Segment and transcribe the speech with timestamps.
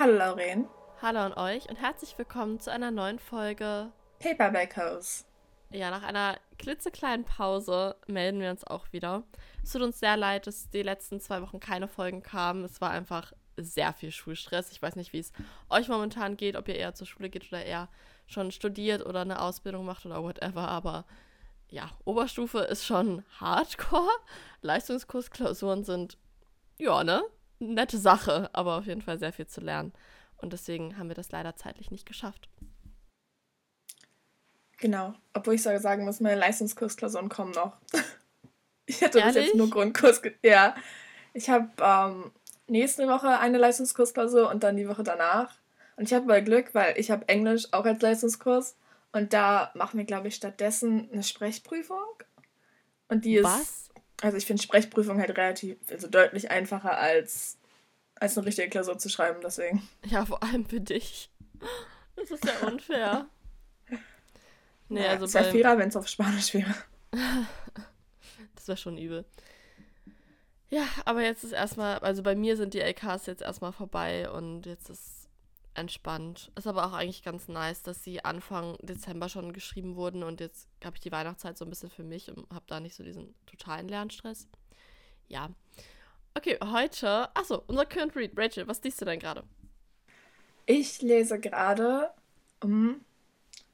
[0.00, 0.66] Hallo Lauren.
[1.02, 5.24] Hallo an euch und herzlich willkommen zu einer neuen Folge Paperback Hose.
[5.72, 9.24] Ja, nach einer klitzekleinen Pause melden wir uns auch wieder.
[9.62, 12.64] Es tut uns sehr leid, dass die letzten zwei Wochen keine Folgen kamen.
[12.64, 14.72] Es war einfach sehr viel Schulstress.
[14.72, 15.32] Ich weiß nicht, wie es
[15.68, 17.90] euch momentan geht, ob ihr eher zur Schule geht oder eher
[18.26, 20.66] schon studiert oder eine Ausbildung macht oder whatever.
[20.66, 21.04] Aber
[21.68, 24.08] ja, Oberstufe ist schon hardcore.
[24.62, 26.16] Leistungskursklausuren sind,
[26.78, 27.22] ja, ne?
[27.60, 29.92] Nette Sache, aber auf jeden Fall sehr viel zu lernen.
[30.36, 32.48] Und deswegen haben wir das leider zeitlich nicht geschafft.
[34.78, 37.76] Genau, obwohl ich sagen muss, meine Leistungskursklausuren kommen noch.
[38.86, 40.22] ich hatte bis jetzt nur Grundkurs.
[40.42, 40.74] Ja,
[41.34, 42.32] ich habe ähm,
[42.66, 45.54] nächste Woche eine Leistungskursklausur und dann die Woche danach.
[45.96, 48.74] Und ich habe mal Glück, weil ich habe Englisch auch als Leistungskurs
[49.12, 51.98] und da machen wir, glaube ich, stattdessen eine Sprechprüfung.
[53.08, 53.44] Und die ist.
[53.44, 53.89] Was?
[54.22, 57.58] Also ich finde Sprechprüfung halt relativ, also deutlich einfacher als,
[58.16, 59.88] als eine richtige Klausur zu schreiben, deswegen.
[60.06, 61.30] Ja, vor allem für dich.
[62.16, 63.26] Das ist ja unfair.
[64.88, 66.74] nee, ja, also es wäre fairer, wenn es auf Spanisch wäre.
[68.54, 69.24] das wäre schon übel.
[70.68, 74.66] Ja, aber jetzt ist erstmal, also bei mir sind die LKs jetzt erstmal vorbei und
[74.66, 75.19] jetzt ist
[75.74, 76.50] entspannt.
[76.56, 80.68] Ist aber auch eigentlich ganz nice, dass sie Anfang Dezember schon geschrieben wurden und jetzt
[80.84, 83.34] habe ich die Weihnachtszeit so ein bisschen für mich und habe da nicht so diesen
[83.46, 84.48] totalen Lernstress.
[85.28, 85.50] Ja.
[86.34, 88.32] Okay, heute, achso, unser Current Read.
[88.36, 89.42] Rachel, was liest du denn gerade?
[90.66, 92.10] Ich lese gerade,
[92.62, 93.04] um,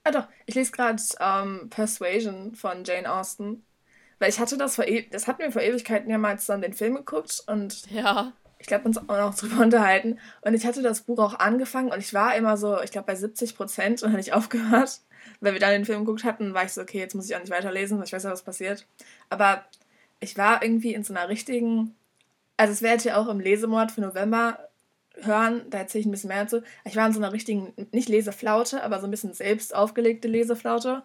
[0.05, 3.64] ah doch, ich lese gerade um, ähm, Persuasion von Jane Austen.
[4.19, 6.72] Weil ich hatte das vor, e das hatten wir vor Ewigkeiten ja mal zusammen den
[6.72, 8.33] Film geguckt und ja
[8.67, 10.19] ich glaube, uns auch noch drüber unterhalten.
[10.41, 13.14] Und ich hatte das Buch auch angefangen und ich war immer so, ich glaube, bei
[13.14, 15.00] 70 Prozent und dann hatte ich aufgehört.
[15.41, 17.41] Weil wir dann den Film geguckt hatten, war ich so, okay, jetzt muss ich auch
[17.41, 18.87] nicht weiterlesen, weil ich weiß ja, was passiert.
[19.28, 19.65] Aber
[20.21, 21.97] ich war irgendwie in so einer richtigen,
[22.56, 24.69] also es werdet ihr auch im Lesemord für November
[25.21, 26.62] hören, da erzähle ich ein bisschen mehr dazu.
[26.84, 31.03] Ich war in so einer richtigen, nicht Leseflaute, aber so ein bisschen selbst aufgelegte Leseflaute.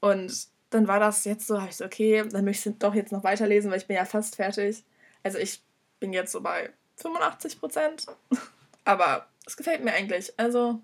[0.00, 3.12] Und dann war das jetzt so, habe ich so, okay, dann möchte ich doch jetzt
[3.12, 4.82] noch weiterlesen, weil ich bin ja fast fertig.
[5.22, 5.62] Also ich
[6.00, 8.06] bin jetzt so bei 85 Prozent.
[8.84, 10.38] Aber es gefällt mir eigentlich.
[10.38, 10.80] Also,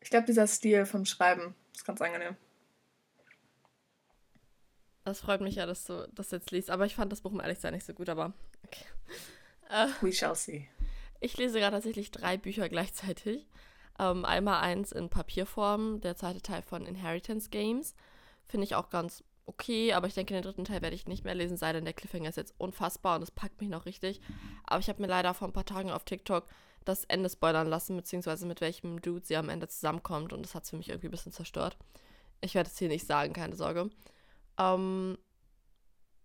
[0.00, 2.36] ich glaube, dieser Stil vom Schreiben ist ganz angenehm.
[5.04, 6.70] Das freut mich ja, dass du das jetzt liest.
[6.70, 8.08] Aber ich fand das Buch, um ehrlich zu sein, nicht so gut.
[8.08, 8.32] Aber
[8.66, 8.84] okay.
[9.70, 10.68] Äh, We shall see.
[11.20, 13.46] Ich lese gerade tatsächlich drei Bücher gleichzeitig.
[13.98, 17.94] Ähm, einmal eins in Papierform, der zweite Teil von Inheritance Games.
[18.46, 21.34] Finde ich auch ganz okay, aber ich denke, den dritten Teil werde ich nicht mehr
[21.34, 24.20] lesen, sei denn der Cliffhanger ist jetzt unfassbar und es packt mich noch richtig.
[24.64, 26.44] Aber ich habe mir leider vor ein paar Tagen auf TikTok
[26.84, 30.64] das Ende spoilern lassen, beziehungsweise mit welchem Dude sie am Ende zusammenkommt und das hat
[30.64, 31.76] es für mich irgendwie ein bisschen zerstört.
[32.40, 33.90] Ich werde es hier nicht sagen, keine Sorge.
[34.58, 35.18] Ähm,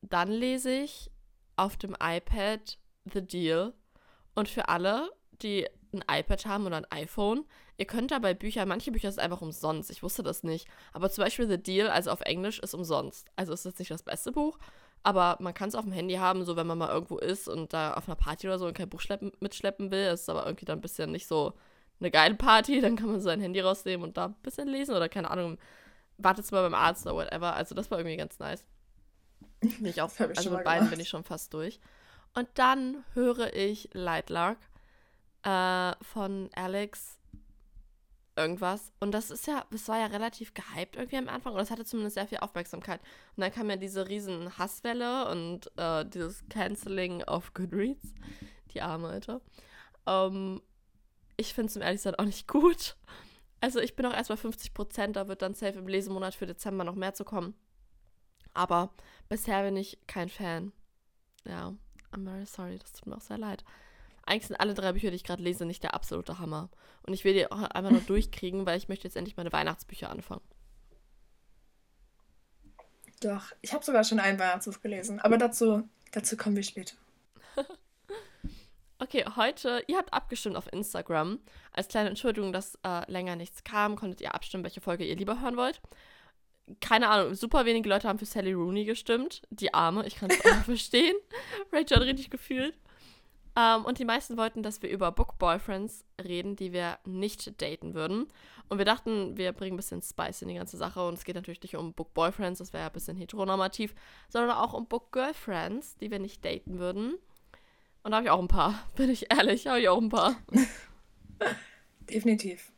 [0.01, 1.09] dann lese ich
[1.55, 2.77] auf dem iPad
[3.11, 3.73] The Deal
[4.35, 5.09] und für alle,
[5.41, 7.45] die ein iPad haben oder ein iPhone,
[7.77, 11.09] ihr könnt da bei Büchern, manche Bücher sind einfach umsonst, ich wusste das nicht, aber
[11.09, 13.27] zum Beispiel The Deal, also auf Englisch, ist umsonst.
[13.35, 14.57] Also ist das nicht das beste Buch,
[15.03, 17.73] aber man kann es auf dem Handy haben, so wenn man mal irgendwo ist und
[17.73, 20.65] da auf einer Party oder so und kein Buch schleppen, mitschleppen will, ist aber irgendwie
[20.65, 21.53] dann ein bisschen nicht so
[21.99, 25.09] eine geile Party, dann kann man sein Handy rausnehmen und da ein bisschen lesen oder
[25.09, 25.57] keine Ahnung,
[26.17, 27.53] wartet mal beim Arzt oder whatever.
[27.53, 28.65] Also das war irgendwie ganz nice.
[29.59, 31.79] Bin ich auch, also mit beiden bin ich schon fast durch.
[32.33, 34.57] Und dann höre ich Lightlark
[35.43, 37.19] äh, von Alex
[38.35, 38.91] irgendwas.
[38.99, 41.85] Und das ist ja, das war ja relativ gehypt irgendwie am Anfang und das hatte
[41.85, 43.01] zumindest sehr viel Aufmerksamkeit.
[43.35, 48.13] Und dann kam ja diese riesen Hasswelle und äh, dieses Canceling auf Goodreads.
[48.73, 49.41] Die arme Alter.
[50.07, 50.61] Ähm,
[51.37, 52.95] ich finde es zum ehrlich gesagt auch nicht gut.
[53.61, 56.45] Also ich bin auch erst bei 50 Prozent, da wird dann safe im Lesemonat für
[56.45, 57.55] Dezember noch mehr zu kommen.
[58.53, 58.93] Aber
[59.29, 60.73] bisher bin ich kein Fan.
[61.45, 61.73] Ja,
[62.11, 63.63] I'm very sorry, das tut mir auch sehr leid
[64.25, 66.69] eigentlich sind alle drei Bücher, die ich gerade lese, nicht der absolute Hammer.
[67.03, 70.09] Und ich will die auch einfach nur durchkriegen, weil ich möchte jetzt endlich meine Weihnachtsbücher
[70.09, 70.41] anfangen.
[73.21, 76.95] Doch, ich habe sogar schon ein Weihnachtsbuch gelesen, aber dazu, dazu kommen wir später.
[78.99, 81.39] okay, heute, ihr habt abgestimmt auf Instagram.
[81.71, 85.41] Als kleine Entschuldigung, dass äh, länger nichts kam, konntet ihr abstimmen, welche Folge ihr lieber
[85.41, 85.81] hören wollt.
[86.79, 89.41] Keine Ahnung, super wenige Leute haben für Sally Rooney gestimmt.
[89.49, 91.15] Die Arme, ich kann es auch verstehen.
[91.71, 92.77] Rachel hat richtig gefühlt.
[93.55, 97.93] Ähm, und die meisten wollten, dass wir über Book Boyfriends reden, die wir nicht daten
[97.93, 98.27] würden.
[98.69, 101.05] Und wir dachten, wir bringen ein bisschen Spice in die ganze Sache.
[101.07, 103.93] Und es geht natürlich nicht um Book Boyfriends, das wäre ja ein bisschen heteronormativ,
[104.29, 107.17] sondern auch um Book Girlfriends, die wir nicht daten würden.
[108.01, 110.35] Und da habe ich auch ein paar, bin ich ehrlich, habe ich auch ein paar.
[112.09, 112.71] Definitiv.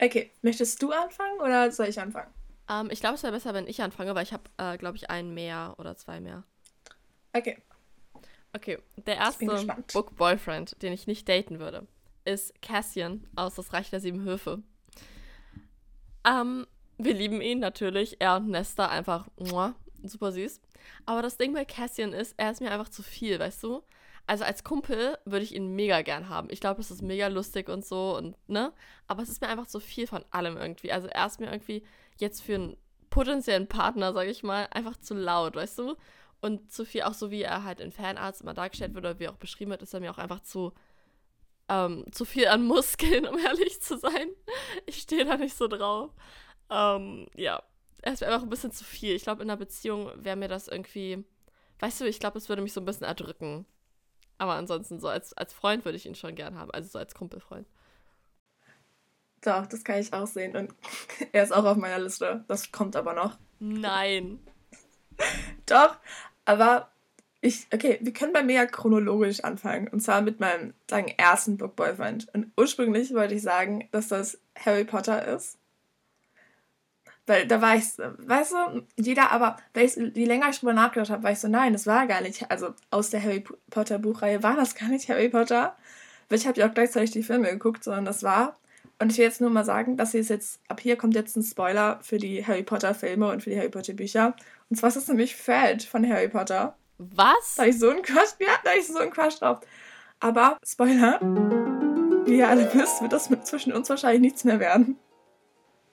[0.00, 2.32] Okay, möchtest du anfangen oder soll ich anfangen?
[2.68, 5.08] Ähm, ich glaube, es wäre besser, wenn ich anfange, weil ich habe, äh, glaube ich,
[5.08, 6.44] einen mehr oder zwei mehr.
[7.32, 7.58] Okay,
[8.54, 11.86] Okay, der erste Book Boyfriend, den ich nicht daten würde,
[12.24, 14.62] ist Cassian aus Das Reich der Sieben Höfe.
[16.24, 16.66] Ähm,
[16.96, 18.20] wir lieben ihn natürlich.
[18.20, 19.74] Er und Nesta einfach muah,
[20.04, 20.60] super süß.
[21.04, 23.82] Aber das Ding bei Cassian ist, er ist mir einfach zu viel, weißt du?
[24.26, 26.48] Also als Kumpel würde ich ihn mega gern haben.
[26.50, 28.72] Ich glaube, das ist mega lustig und so und ne?
[29.06, 30.92] Aber es ist mir einfach zu viel von allem irgendwie.
[30.92, 31.82] Also er ist mir irgendwie
[32.18, 32.76] jetzt für einen
[33.10, 35.96] potenziellen Partner, sage ich mal, einfach zu laut, weißt du?
[36.44, 39.28] Und zu viel, auch so wie er halt in Fanarts immer dargestellt wird oder wie
[39.28, 40.74] auch beschrieben wird, ist er mir auch einfach zu,
[41.70, 44.28] ähm, zu viel an Muskeln, um ehrlich zu sein.
[44.84, 46.10] Ich stehe da nicht so drauf.
[46.68, 47.62] Ähm, ja,
[48.02, 49.14] er ist mir einfach ein bisschen zu viel.
[49.14, 51.24] Ich glaube, in einer Beziehung wäre mir das irgendwie,
[51.78, 53.64] weißt du, ich glaube, es würde mich so ein bisschen erdrücken.
[54.36, 57.14] Aber ansonsten, so als, als Freund würde ich ihn schon gern haben, also so als
[57.14, 57.66] Kumpelfreund.
[59.40, 60.54] Doch, das kann ich auch sehen.
[60.54, 60.74] Und
[61.32, 62.44] er ist auch auf meiner Liste.
[62.48, 63.38] Das kommt aber noch.
[63.60, 64.40] Nein.
[65.66, 65.96] Doch,
[66.44, 66.88] aber
[67.40, 69.88] ich, okay, wir können bei mir ja chronologisch anfangen.
[69.88, 72.26] Und zwar mit meinem, sagen, ersten Book Boyfriend.
[72.32, 75.58] Und ursprünglich wollte ich sagen, dass das Harry Potter ist.
[77.26, 81.22] Weil da war ich, weißt du, jeder, aber ich, je länger ich drüber nachgedacht habe,
[81.22, 84.56] war ich so, nein, das war gar nicht, also aus der Harry Potter Buchreihe war
[84.56, 85.76] das gar nicht Harry Potter.
[86.30, 88.56] Weil ich habe ja auch gleichzeitig die Filme geguckt, sondern das war.
[88.98, 91.42] Und ich will jetzt nur mal sagen, dass ist jetzt, ab hier kommt jetzt ein
[91.42, 94.34] Spoiler für die Harry Potter Filme und für die Harry Potter Bücher.
[94.70, 96.76] Und zwar ist das nämlich Fred von Harry Potter.
[96.98, 97.54] Was?
[97.56, 99.60] Da ich so einen Crush, ja, da ich so einen Crush drauf.
[100.20, 101.20] Aber, Spoiler,
[102.24, 104.98] wie ihr alle wisst, wird das mit zwischen uns wahrscheinlich nichts mehr werden.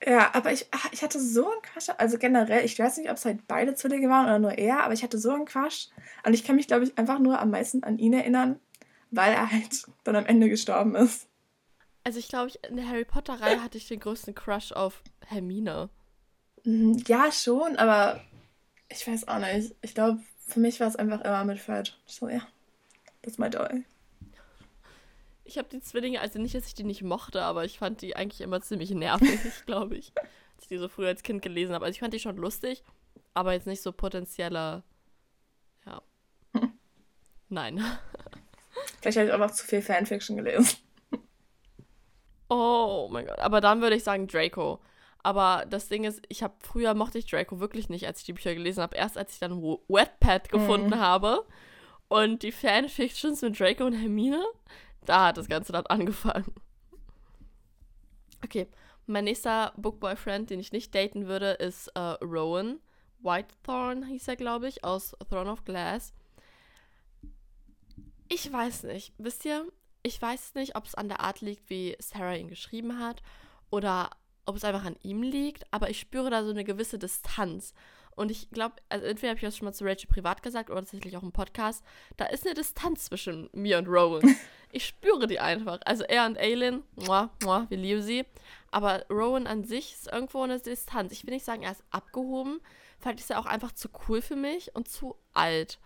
[0.06, 1.90] Ja, aber ich, ah, ich hatte so einen Quatsch.
[1.98, 4.94] Also generell, ich weiß nicht, ob es halt beide Zwillinge waren oder nur er, aber
[4.94, 5.88] ich hatte so einen Quatsch.
[6.26, 8.60] Und ich kann mich, glaube ich, einfach nur am meisten an ihn erinnern,
[9.12, 11.28] weil er halt dann am Ende gestorben ist.
[12.04, 15.90] Also ich glaube, in der Harry Potter-Reihe hatte ich den größten Crush auf Hermine.
[16.64, 18.22] Mhm, ja, schon, aber
[18.92, 19.76] ich weiß auch nicht.
[19.82, 21.98] Ich glaube, für mich war es einfach immer mit Fred.
[22.06, 22.42] So, ja,
[23.22, 23.84] das ist mein Doll.
[25.44, 28.16] Ich habe die Zwillinge, also nicht, dass ich die nicht mochte, aber ich fand die
[28.16, 30.14] eigentlich immer ziemlich nervig, glaube ich.
[30.16, 31.86] Als ich die so früher als Kind gelesen habe.
[31.86, 32.84] Also ich fand die schon lustig,
[33.34, 34.84] aber jetzt nicht so potenzieller.
[35.86, 36.02] Ja.
[36.54, 36.74] Hm.
[37.50, 37.84] Nein.
[39.02, 40.78] Vielleicht habe ich auch noch zu viel Fanfiction gelesen.
[42.50, 43.40] Oh mein Gott.
[43.40, 44.80] Aber dann würde ich sagen Draco.
[45.24, 48.34] Aber das Ding ist, ich habe früher mochte ich Draco wirklich nicht, als ich die
[48.34, 48.96] Bücher gelesen habe.
[48.96, 51.00] Erst als ich dann Wetpad gefunden mm.
[51.00, 51.46] habe
[52.08, 54.44] und die Fanfictions mit Draco und Hermine,
[55.06, 56.54] da hat das Ganze dann angefangen.
[58.44, 58.68] Okay,
[59.06, 62.80] mein nächster Bookboyfriend, den ich nicht daten würde, ist äh, Rowan.
[63.20, 66.14] Whitethorn hieß er, glaube ich, aus Throne of Glass.
[68.30, 69.14] Ich weiß nicht.
[69.18, 69.68] Wisst ihr,
[70.04, 73.22] ich weiß nicht, ob es an der Art liegt, wie Sarah ihn geschrieben hat
[73.70, 74.10] oder
[74.46, 77.74] ob es einfach an ihm liegt, aber ich spüre da so eine gewisse Distanz.
[78.16, 80.82] Und ich glaube, also entweder habe ich das schon mal zu Rachel privat gesagt oder
[80.82, 81.84] tatsächlich auch im Podcast,
[82.18, 84.36] da ist eine Distanz zwischen mir und Rowan.
[84.72, 85.80] ich spüre die einfach.
[85.86, 88.26] Also er und Aylin, muah, muah, wir lieben sie.
[88.70, 91.14] Aber Rowan an sich ist irgendwo eine Distanz.
[91.14, 92.60] Ich will nicht sagen, er ist abgehoben.
[93.00, 95.80] Vielleicht ist er auch einfach zu cool für mich und zu alt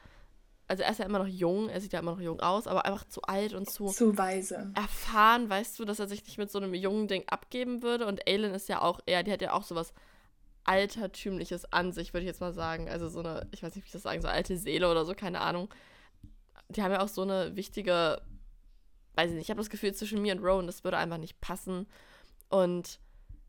[0.68, 2.86] also er ist ja immer noch jung, er sieht ja immer noch jung aus, aber
[2.86, 4.72] einfach zu alt und zu, zu weise.
[4.76, 8.08] erfahren, weißt du, dass er sich nicht mit so einem jungen Ding abgeben würde.
[8.08, 9.94] Und Aylin ist ja auch eher, die hat ja auch sowas
[10.64, 12.90] Altertümliches an sich, würde ich jetzt mal sagen.
[12.90, 15.14] Also so eine, ich weiß nicht, wie ich das sagen, so alte Seele oder so,
[15.14, 15.70] keine Ahnung.
[16.70, 18.22] Die haben ja auch so eine wichtige,
[19.14, 21.40] weiß ich nicht, ich habe das Gefühl, zwischen mir und Rowan, das würde einfach nicht
[21.42, 21.86] passen.
[22.50, 23.00] Und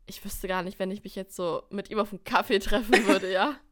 [0.05, 3.07] ich wüsste gar nicht, wenn ich mich jetzt so mit ihm auf einen Kaffee treffen
[3.07, 3.55] würde, ja.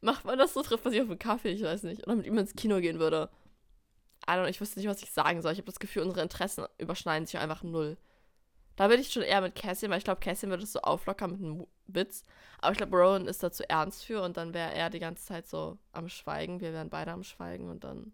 [0.00, 0.62] Macht man das so?
[0.62, 1.50] Trifft man sich auf einen Kaffee?
[1.50, 2.06] Ich weiß nicht.
[2.06, 3.30] Oder mit ihm ins Kino gehen würde.
[4.28, 5.52] I don't, ich wüsste nicht, was ich sagen soll.
[5.52, 7.96] Ich habe das Gefühl, unsere Interessen überschneiden sich einfach null.
[8.76, 11.32] Da würde ich schon eher mit Cassian, weil ich glaube, Cassian würde es so auflockern
[11.32, 12.24] mit einem Witz.
[12.58, 15.24] Aber ich glaube, Rowan ist da zu ernst für und dann wäre er die ganze
[15.26, 16.60] Zeit so am Schweigen.
[16.60, 18.12] Wir wären beide am Schweigen und dann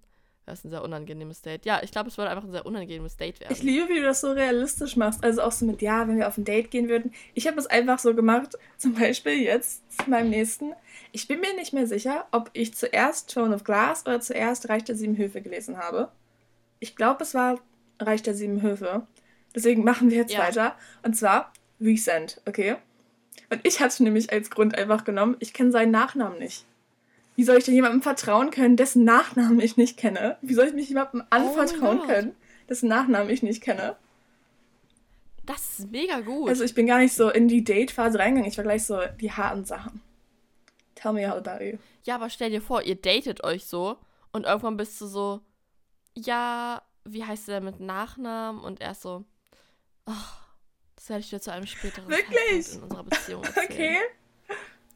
[0.49, 1.67] das ist ein sehr unangenehmes Date.
[1.67, 3.52] Ja, ich glaube, es würde einfach ein sehr unangenehmes Date werden.
[3.52, 5.23] Ich liebe, wie du das so realistisch machst.
[5.23, 7.12] Also auch so mit, ja, wenn wir auf ein Date gehen würden.
[7.35, 10.73] Ich habe es einfach so gemacht, zum Beispiel jetzt beim nächsten.
[11.12, 14.85] Ich bin mir nicht mehr sicher, ob ich zuerst Throne of Glass oder zuerst Reich
[14.85, 16.11] der Sieben Höfe gelesen habe.
[16.81, 17.59] Ich glaube, es war
[18.00, 19.07] Reich der Sieben Höfe.
[19.55, 20.40] Deswegen machen wir jetzt ja.
[20.40, 20.76] weiter.
[21.02, 22.76] Und zwar Recent, okay?
[23.50, 26.64] Und ich hatte nämlich als Grund einfach genommen, ich kenne seinen Nachnamen nicht.
[27.38, 30.38] Wie soll ich denn jemandem vertrauen können, dessen Nachnamen ich nicht kenne?
[30.42, 32.35] Wie soll ich mich jemandem oh anvertrauen oh können,
[32.68, 33.95] dessen Nachnamen ich nicht kenne?
[35.47, 36.49] Das ist mega gut.
[36.49, 38.50] Also ich bin gar nicht so in die Date-Phase reingegangen.
[38.50, 40.02] Ich war gleich so die harten Sachen.
[40.97, 41.78] Tell me all about you.
[42.02, 43.99] Ja, aber stell dir vor, ihr datet euch so
[44.33, 45.40] und irgendwann bist du so,
[46.16, 48.61] ja, wie heißt du denn mit Nachnamen?
[48.61, 49.25] Und er so,
[50.07, 50.12] oh,
[50.97, 52.66] das werde ich dir zu einem späteren Wirklich?
[52.66, 53.68] Zeitpunkt in unserer Beziehung erzählen.
[53.71, 53.97] Okay.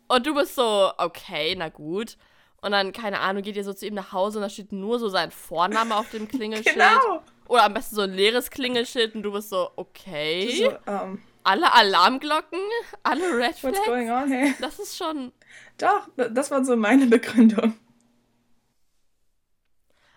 [0.09, 2.17] Und du bist so, okay, na gut.
[2.63, 5.01] Und dann, keine Ahnung, geht ihr so zu ihm nach Hause und da steht nur
[5.01, 6.77] so sein Vorname auf dem Klingelschild.
[6.77, 7.23] Genau.
[7.49, 10.49] Oder am besten so ein leeres Klingelschild und du bist so, okay.
[10.63, 12.61] So, um, ähm, alle Alarmglocken,
[13.03, 13.79] alle Red Flags.
[13.79, 14.55] What's going on, hey?
[14.61, 15.33] Das ist schon.
[15.77, 17.75] Doch, das war so meine Begründung.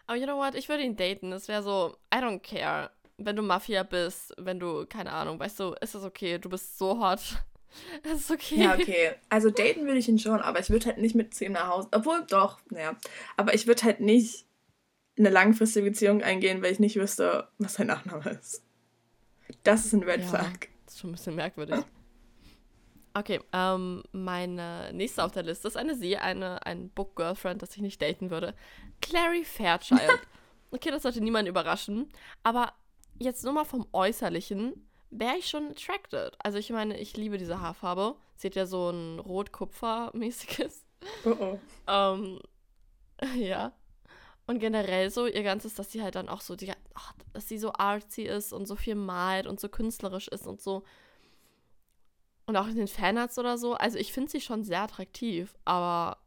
[0.06, 0.54] Aber you know what?
[0.54, 1.32] Ich würde ihn daten.
[1.32, 2.92] Es wäre so, I don't care.
[3.18, 6.38] Wenn du Mafia bist, wenn du, keine Ahnung, weißt du, ist das okay.
[6.38, 7.22] Du bist so hot.
[8.04, 8.64] Es ist okay.
[8.64, 9.12] Ja, okay.
[9.30, 11.68] Also daten würde ich ihn schon, aber ich würde halt nicht mit zu ihm nach
[11.68, 11.90] Hause.
[11.92, 12.96] Obwohl, doch, naja.
[13.38, 14.46] Aber ich würde halt nicht
[15.18, 18.64] eine langfristige Beziehung eingehen, weil ich nicht wüsste, was sein Nachname ist.
[19.64, 20.68] Das ist ein Red ja, Flag.
[20.86, 21.84] Das ist schon ein bisschen merkwürdig.
[23.14, 27.76] Okay, ähm, meine nächste auf der Liste ist eine sie, eine, ein Book Girlfriend, das
[27.76, 28.54] ich nicht daten würde.
[29.02, 30.02] Clary Fairchild.
[30.72, 32.10] okay, das sollte niemanden überraschen.
[32.44, 32.74] Aber
[33.18, 34.86] jetzt nur mal vom Äußerlichen
[35.20, 36.36] wäre ich schon attracted.
[36.40, 38.16] Also ich meine, ich liebe diese Haarfarbe.
[38.36, 40.84] Sie hat ja so ein Rot-Kupfer-mäßiges.
[41.26, 41.60] Oh oh.
[41.88, 42.40] Ähm,
[43.36, 43.72] ja.
[44.48, 47.58] Und generell so ihr ganzes, dass sie halt dann auch so, die, ach, dass sie
[47.58, 50.84] so artsy ist und so viel malt und so künstlerisch ist und so
[52.46, 53.74] und auch in den Fanarts oder so.
[53.74, 56.18] Also ich finde sie schon sehr attraktiv, aber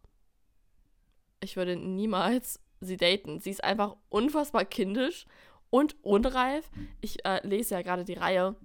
[1.41, 3.41] ich würde niemals sie daten.
[3.41, 5.27] Sie ist einfach unfassbar kindisch
[5.71, 6.71] und unreif.
[7.01, 8.57] Ich äh, lese ja gerade die Reihe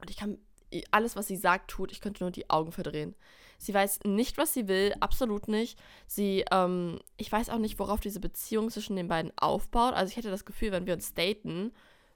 [0.00, 0.38] und ich kann
[0.90, 3.14] alles, was sie sagt, tut, ich könnte nur die Augen verdrehen.
[3.58, 5.78] Sie weiß nicht, was sie will, absolut nicht.
[6.06, 9.94] Sie, ähm, ich weiß auch nicht, worauf diese Beziehung zwischen den beiden aufbaut.
[9.94, 11.72] Also ich hätte das Gefühl, wenn wir uns daten,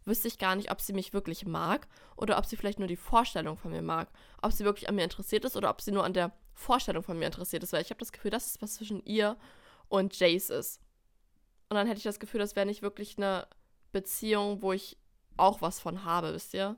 [0.07, 1.87] wüsste ich gar nicht, ob sie mich wirklich mag
[2.17, 4.09] oder ob sie vielleicht nur die Vorstellung von mir mag.
[4.41, 7.19] Ob sie wirklich an mir interessiert ist oder ob sie nur an der Vorstellung von
[7.19, 9.37] mir interessiert ist, weil ich habe das Gefühl, dass es was zwischen ihr
[9.88, 10.81] und Jace ist.
[11.69, 13.47] Und dann hätte ich das Gefühl, das wäre nicht wirklich eine
[13.93, 14.97] Beziehung, wo ich
[15.37, 16.76] auch was von habe, wisst ihr?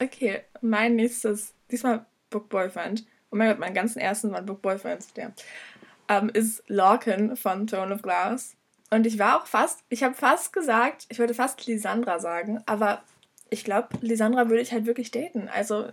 [0.00, 3.06] Okay, mein nächstes, diesmal Book Boyfriend.
[3.30, 5.32] Oh mein Gott, mein ganzen ersten waren Book Boyfriends, der.
[6.08, 8.56] Ähm, ist Larkin von Throne of Glass.
[8.90, 13.02] Und ich war auch fast, ich habe fast gesagt, ich wollte fast Lisandra sagen, aber
[13.50, 15.48] ich glaube, Lisandra würde ich halt wirklich daten.
[15.48, 15.88] Also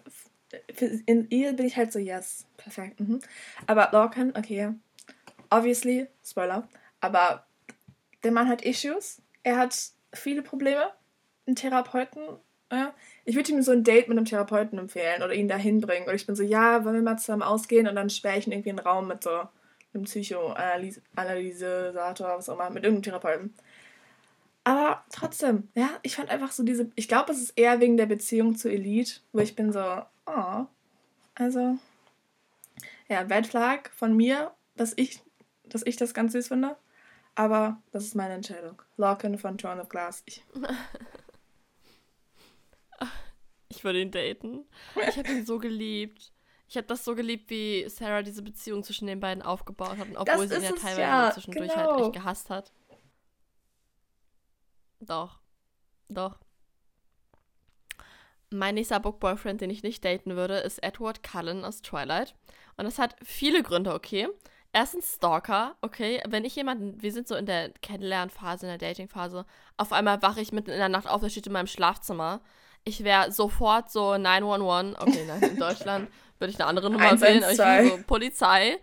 [1.08, 3.00] in ihr bin ich halt so, yes, perfekt.
[3.00, 3.20] Mhm.
[3.66, 4.70] Aber Lorcan, okay,
[5.50, 6.68] obviously, Spoiler,
[7.02, 7.46] aber
[8.24, 9.76] der Mann hat Issues, er hat
[10.14, 10.92] viele Probleme,
[11.48, 12.22] einen Therapeuten,
[12.72, 12.94] ja.
[13.26, 16.06] Ich würde ihm so ein Date mit einem Therapeuten empfehlen oder ihn dahin bringen.
[16.06, 18.54] Oder ich bin so, ja, wollen wir mal zusammen ausgehen und dann sperre ich ihn
[18.54, 19.48] irgendwie in einen Raum mit so
[19.94, 23.54] einem Psychoanalysator, was auch immer, mit irgendeinem Therapeuten.
[24.64, 28.06] Aber trotzdem, ja, ich fand einfach so diese, ich glaube, es ist eher wegen der
[28.06, 30.66] Beziehung zu Elite, wo ich bin so, oh,
[31.36, 31.78] also,
[33.10, 35.22] ja, Red Flag von mir, dass ich,
[35.66, 36.78] dass ich das ganz süß finde.
[37.36, 38.82] Aber das ist meine Entscheidung.
[38.98, 40.24] Larkin von Throne of Glass.
[40.26, 40.44] Ich,
[43.76, 44.66] ich würde ihn daten.
[45.08, 46.32] Ich habe ihn so geliebt.
[46.68, 50.48] Ich habe das so geliebt, wie Sarah diese Beziehung zwischen den beiden aufgebaut hat, obwohl
[50.48, 51.92] sie ihn ja teilweise ja, zwischendurch halt genau.
[51.92, 52.72] halt echt gehasst hat.
[55.00, 55.40] Doch.
[56.10, 56.38] Doch.
[58.50, 62.36] Mein nächster Book-Boyfriend, den ich nicht daten würde, ist Edward Cullen aus Twilight.
[62.78, 64.30] Und das hat viele Gründe, okay?
[64.72, 66.22] Erstens Stalker, okay?
[66.28, 69.46] Wenn ich jemanden, wir sind so in der Kennenlernphase, in der Datingphase,
[69.78, 72.42] auf einmal wache ich mitten in der Nacht auf, der steht in meinem Schlafzimmer.
[72.86, 76.10] Ich wäre sofort so 911, okay, nein, in Deutschland
[76.40, 78.78] würde ich eine andere Nummer wählen, aber ich wäre so, Polizei,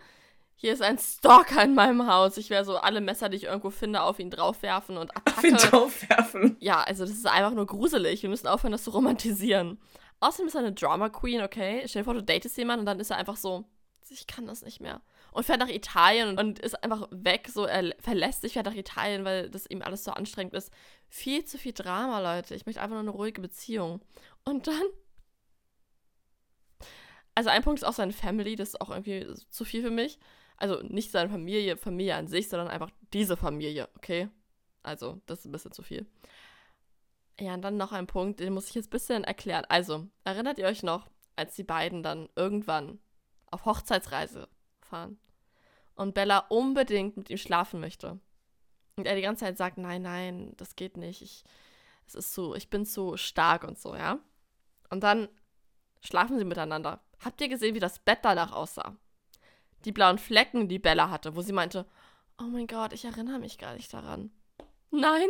[0.61, 2.37] hier ist ein Stalker in meinem Haus.
[2.37, 5.38] Ich wäre so alle Messer, die ich irgendwo finde, auf ihn draufwerfen und Attacke.
[5.38, 6.57] Auf ihn draufwerfen.
[6.61, 8.23] Ja, also das ist einfach nur gruselig.
[8.23, 9.78] Wir müssen aufhören, das zu romantisieren.
[10.21, 11.83] Außerdem ist er eine Drama Queen, okay?
[11.87, 13.64] Stell dir vor, du datest jemanden und dann ist er einfach so,
[14.09, 15.02] ich kann das nicht mehr.
[15.33, 19.25] Und fährt nach Italien und ist einfach weg, so er verlässt sich, fährt nach Italien,
[19.25, 20.73] weil das ihm alles so anstrengend ist.
[21.09, 22.54] Viel zu viel Drama, Leute.
[22.54, 24.00] Ich möchte einfach nur eine ruhige Beziehung.
[24.45, 24.83] Und dann
[27.35, 30.19] also ein Punkt ist auch seine Family, das ist auch irgendwie zu viel für mich.
[30.57, 34.28] Also nicht seine Familie, Familie an sich, sondern einfach diese Familie, okay?
[34.83, 36.07] Also, das ist ein bisschen zu viel.
[37.38, 39.64] Ja, und dann noch ein Punkt, den muss ich jetzt ein bisschen erklären.
[39.69, 42.99] Also, erinnert ihr euch noch, als die beiden dann irgendwann
[43.50, 44.49] auf Hochzeitsreise
[44.80, 45.19] fahren
[45.95, 48.19] und Bella unbedingt mit ihm schlafen möchte?
[48.97, 51.23] Und er die ganze Zeit sagt, nein, nein, das geht nicht.
[51.23, 51.45] Ich,
[52.07, 54.19] es ist so, ich bin zu stark und so, ja?
[54.90, 55.28] Und dann
[56.02, 57.00] schlafen sie miteinander.
[57.25, 58.97] Habt ihr gesehen, wie das Bett danach aussah?
[59.85, 61.87] Die blauen Flecken, die Bella hatte, wo sie meinte,
[62.38, 64.30] oh mein Gott, ich erinnere mich gar nicht daran.
[64.90, 65.28] Nein,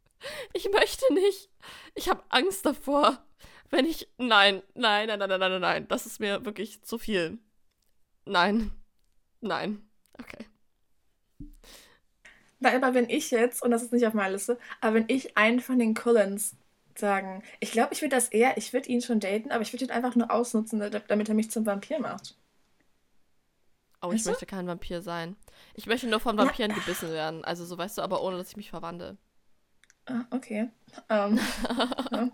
[0.52, 1.50] ich möchte nicht.
[1.94, 3.24] Ich habe Angst davor.
[3.70, 4.08] Wenn ich.
[4.18, 5.88] Nein, nein, nein, nein, nein, nein, nein.
[5.88, 7.38] Das ist mir wirklich zu viel.
[8.24, 8.70] Nein.
[9.40, 9.88] Nein.
[10.18, 10.46] Okay.
[12.60, 15.36] Nein, aber wenn ich jetzt, und das ist nicht auf meiner Liste, aber wenn ich
[15.36, 16.56] einen von den Cullens
[16.98, 17.42] sagen.
[17.60, 19.90] Ich glaube, ich würde das eher, ich würde ihn schon daten, aber ich würde ihn
[19.90, 22.36] einfach nur ausnutzen, damit er mich zum Vampir macht.
[24.00, 25.36] Oh, ich weißt möchte kein Vampir sein.
[25.74, 26.76] Ich möchte nur von Vampiren ja.
[26.76, 27.44] gebissen werden.
[27.44, 29.16] Also so weißt du, aber ohne dass ich mich verwandle.
[30.06, 30.70] Ah, okay.
[31.08, 31.38] Um,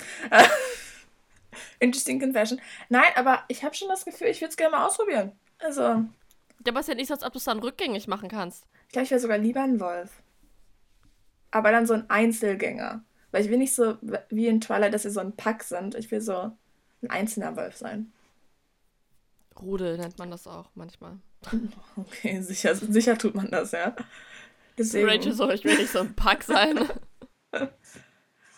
[1.80, 2.61] Interesting confession.
[2.88, 5.33] Nein, aber ich habe schon das Gefühl, ich würde es gerne mal ausprobieren.
[5.59, 5.83] Also.
[5.83, 6.07] Ja,
[6.69, 8.67] aber ist ja nicht so, als ob du es dann rückgängig machen kannst.
[8.87, 10.23] Ich glaube, ich wäre sogar lieber ein Wolf.
[11.50, 13.05] Aber dann so ein Einzelgänger.
[13.31, 13.97] Weil ich will nicht so
[14.31, 15.95] wie in Twilight, dass wir so ein Pack sind.
[15.95, 16.53] Ich will so
[17.03, 18.12] ein einzelner Wolf sein.
[19.61, 21.19] Rudel nennt man das auch manchmal.
[21.97, 23.95] Okay, sicher, sicher tut man das, ja.
[24.77, 25.09] Deswegen.
[25.09, 26.79] Rachel so, ich will nicht so ein Pack sein.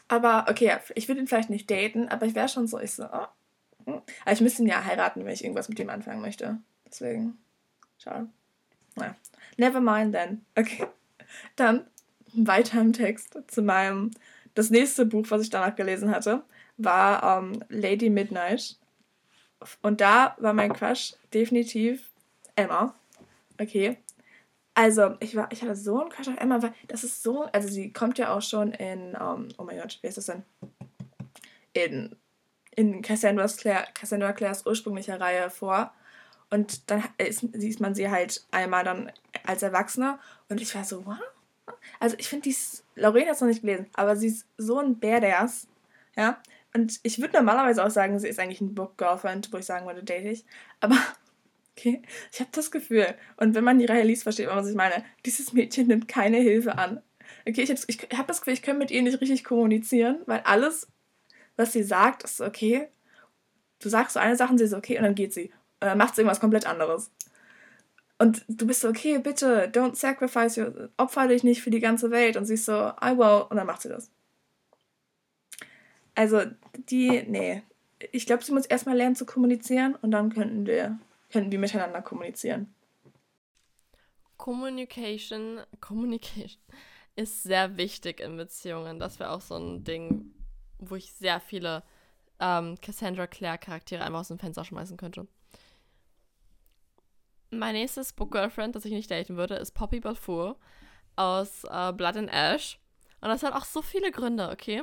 [0.08, 3.04] aber, okay, ich würde ihn vielleicht nicht daten, aber ich wäre schon so, ich so,
[3.04, 3.26] oh.
[3.86, 4.02] Hm.
[4.22, 6.58] Aber ich müsste ihn ja heiraten, wenn ich irgendwas mit ihm anfangen möchte.
[6.90, 7.38] Deswegen,
[7.98, 8.28] schade.
[8.96, 9.14] Naja,
[9.56, 10.44] never mind then.
[10.56, 10.86] Okay.
[11.56, 11.86] Dann
[12.34, 14.10] weiter im Text zu meinem,
[14.54, 16.42] das nächste Buch, was ich danach gelesen hatte,
[16.76, 18.76] war ähm, Lady Midnight.
[19.82, 22.10] Und da war mein Crush definitiv
[22.56, 22.94] Emma.
[23.60, 23.98] Okay.
[24.74, 27.68] Also, ich war, ich hatte so einen Crush auf Emma, weil das ist so, also
[27.68, 30.42] sie kommt ja auch schon in, um, oh mein Gott, wie ist das denn?
[31.72, 32.16] In,
[32.74, 35.92] in Cassandra, Clare, Cassandra Clares ursprünglicher Reihe vor.
[36.50, 39.12] Und dann ist, sieht man sie halt einmal dann
[39.44, 40.18] als Erwachsene.
[40.48, 41.18] Und ich war so, wow.
[42.00, 42.56] Also ich finde, die
[42.96, 45.68] Lorraine hat es noch nicht gelesen, aber sie ist so ein Badass.
[46.16, 46.42] Ja.
[46.74, 49.86] Und ich würde normalerweise auch sagen, sie ist eigentlich ein Book Girlfriend, wo ich sagen
[49.86, 50.44] würde, date ich.
[50.80, 50.96] Aber
[51.76, 52.02] okay,
[52.32, 53.14] ich habe das Gefühl.
[53.36, 55.04] Und wenn man die Reihe liest, versteht man, was ich meine.
[55.26, 57.02] Dieses Mädchen nimmt keine Hilfe an.
[57.46, 60.40] Okay, ich habe ich hab das Gefühl, ich kann mit ihr nicht richtig kommunizieren, weil
[60.40, 60.88] alles,
[61.56, 62.88] was sie sagt, ist okay.
[63.80, 65.52] Du sagst so eine Sache und sie ist okay und dann geht sie.
[65.80, 67.10] Dann macht irgendwas komplett anderes.
[68.18, 72.10] Und du bist so, okay, bitte, don't sacrifice your, opfer dich nicht für die ganze
[72.10, 72.36] Welt.
[72.36, 72.72] Und sie ist so,
[73.02, 73.46] I will.
[73.48, 74.10] Und dann macht sie das.
[76.14, 76.42] Also,
[76.74, 77.62] die, nee.
[78.12, 80.98] Ich glaube, sie muss erstmal lernen zu kommunizieren und dann könnten wir,
[81.32, 82.74] könnten wir miteinander kommunizieren.
[84.36, 86.60] Communication, Communication
[87.16, 88.98] ist sehr wichtig in Beziehungen.
[88.98, 90.34] Das wäre auch so ein Ding,
[90.78, 91.82] wo ich sehr viele
[92.38, 95.26] ähm, Cassandra Clare Charaktere einmal aus dem Fenster schmeißen könnte.
[97.50, 100.56] Mein nächstes Book Girlfriend, das ich nicht daten würde, ist Poppy Balfour
[101.16, 102.78] aus äh, Blood and Ash.
[103.20, 104.82] Und das hat auch so viele Gründe, okay?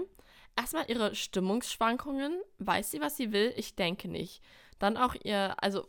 [0.55, 2.39] Erstmal ihre Stimmungsschwankungen.
[2.59, 3.53] Weiß sie, was sie will?
[3.55, 4.41] Ich denke nicht.
[4.79, 5.87] Dann auch ihr, also,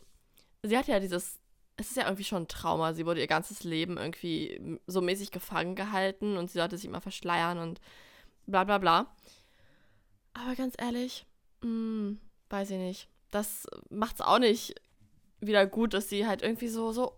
[0.63, 1.41] sie hat ja dieses,
[1.77, 2.95] es ist ja irgendwie schon ein Trauma.
[2.95, 7.01] Sie wurde ihr ganzes Leben irgendwie so mäßig gefangen gehalten und sie sollte sich immer
[7.01, 7.81] verschleiern und
[8.47, 9.15] bla bla bla.
[10.33, 11.27] Aber ganz ehrlich,
[11.63, 13.09] mh, hm, weiß ich nicht.
[13.31, 14.75] Das macht's auch nicht
[15.41, 17.13] wieder gut, dass sie halt irgendwie so, so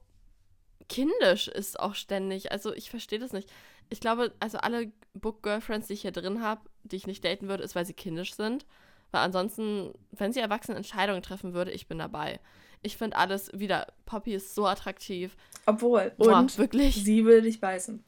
[0.88, 2.52] kindisch ist auch ständig.
[2.52, 3.50] Also ich verstehe das nicht.
[3.88, 7.62] Ich glaube, also alle Book-Girlfriends, die ich hier drin habe, die ich nicht daten würde,
[7.62, 8.66] ist, weil sie kindisch sind.
[9.10, 12.40] Weil ansonsten, wenn sie erwachsene Entscheidungen treffen würde, ich bin dabei.
[12.82, 15.36] Ich finde alles wieder, Poppy ist so attraktiv.
[15.66, 16.94] Obwohl, Boah, und wirklich.
[17.04, 18.02] sie will dich beißen.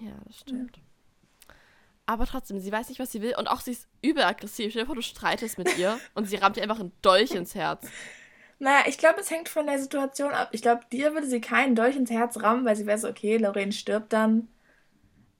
[0.00, 0.76] Ja, das stimmt.
[0.76, 0.82] Ja.
[2.06, 3.34] Aber trotzdem, sie weiß nicht, was sie will.
[3.36, 4.70] Und auch sie ist übel aggressiv.
[4.70, 7.54] Stell dir vor, du streitest mit ihr und sie rammt dir einfach einen Dolch ins
[7.54, 7.88] Herz.
[8.58, 10.48] Naja, ich glaube, es hängt von der Situation ab.
[10.52, 13.36] Ich glaube, dir würde sie keinen Dolch ins Herz rammen, weil sie wäre so, okay,
[13.36, 14.48] Lorraine stirbt dann.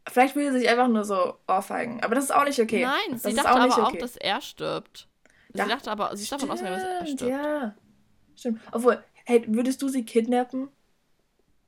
[0.09, 2.02] Vielleicht würde sie sich einfach nur so ohrfeigen.
[2.02, 2.85] Aber das ist auch nicht okay.
[2.85, 3.96] Nein, das sie dachte auch aber okay.
[3.96, 5.09] auch, dass er stirbt.
[5.52, 7.33] Sie ja, dachte aber, sie ist davon ausgegangen, dass er stirbt.
[7.33, 7.74] Ja,
[8.37, 8.61] stimmt.
[8.72, 10.68] Obwohl, hey, würdest du sie kidnappen?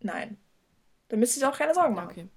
[0.01, 0.37] Nein.
[1.09, 2.11] Dann müsstest du auch keine Sorgen machen.
[2.11, 2.29] Okay.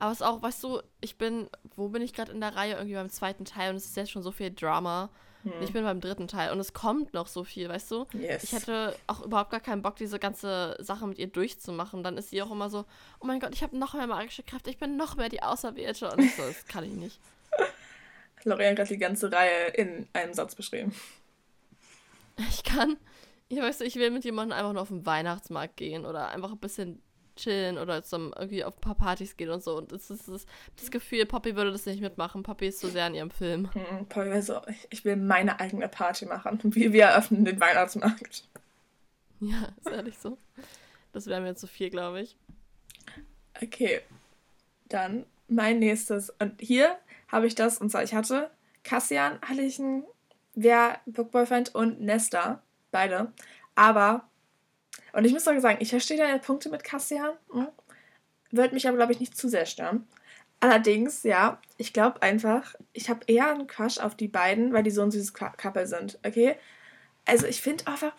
[0.00, 2.74] Aber es ist auch, weißt du, ich bin, wo bin ich gerade in der Reihe?
[2.74, 5.10] Irgendwie beim zweiten Teil und es ist jetzt schon so viel Drama.
[5.42, 5.52] Hm.
[5.60, 8.06] Ich bin beim dritten Teil und es kommt noch so viel, weißt du?
[8.14, 8.42] Yes.
[8.42, 12.02] Ich hätte auch überhaupt gar keinen Bock, diese ganze Sache mit ihr durchzumachen.
[12.02, 12.86] Dann ist sie auch immer so,
[13.20, 16.10] oh mein Gott, ich habe noch mehr magische Kräfte, ich bin noch mehr die Auserwählte.
[16.10, 17.20] Und so, das kann ich nicht.
[18.44, 20.94] Lorraine hat die ganze Reihe in einem Satz beschrieben.
[22.48, 22.96] Ich kann,
[23.48, 26.58] ich weiß, ich will mit jemandem einfach nur auf den Weihnachtsmarkt gehen oder einfach ein
[26.58, 27.02] bisschen
[27.40, 29.76] chillen oder zum irgendwie auf ein paar Partys gehen und so.
[29.76, 32.42] Und das ist das, das Gefühl, Poppy würde das nicht mitmachen.
[32.42, 33.70] Poppy ist so sehr in ihrem Film.
[33.72, 36.60] Hm, Poppy wäre so, ich will meine eigene Party machen.
[36.74, 38.44] Wir, wir eröffnen den Weihnachtsmarkt.
[39.40, 40.38] Ja, ist ehrlich so.
[41.12, 42.36] Das wäre mir zu viel, glaube ich.
[43.60, 44.00] Okay.
[44.88, 46.30] Dann mein nächstes.
[46.38, 46.96] Und hier
[47.28, 48.50] habe ich das, und zwar, ich hatte
[48.84, 50.04] Cassian, hatte ich einen,
[50.54, 53.32] wer Bookboyfriend und Nesta, beide.
[53.74, 54.28] Aber
[55.12, 57.32] und ich muss doch sagen, ich verstehe deine Punkte mit Cassian.
[57.52, 57.68] Hm?
[58.50, 60.06] Wird mich aber, glaube ich, nicht zu sehr stören.
[60.60, 64.90] Allerdings, ja, ich glaube einfach, ich habe eher einen Crush auf die beiden, weil die
[64.90, 66.56] so ein süßes Couple sind, okay?
[67.24, 68.12] Also ich finde einfach,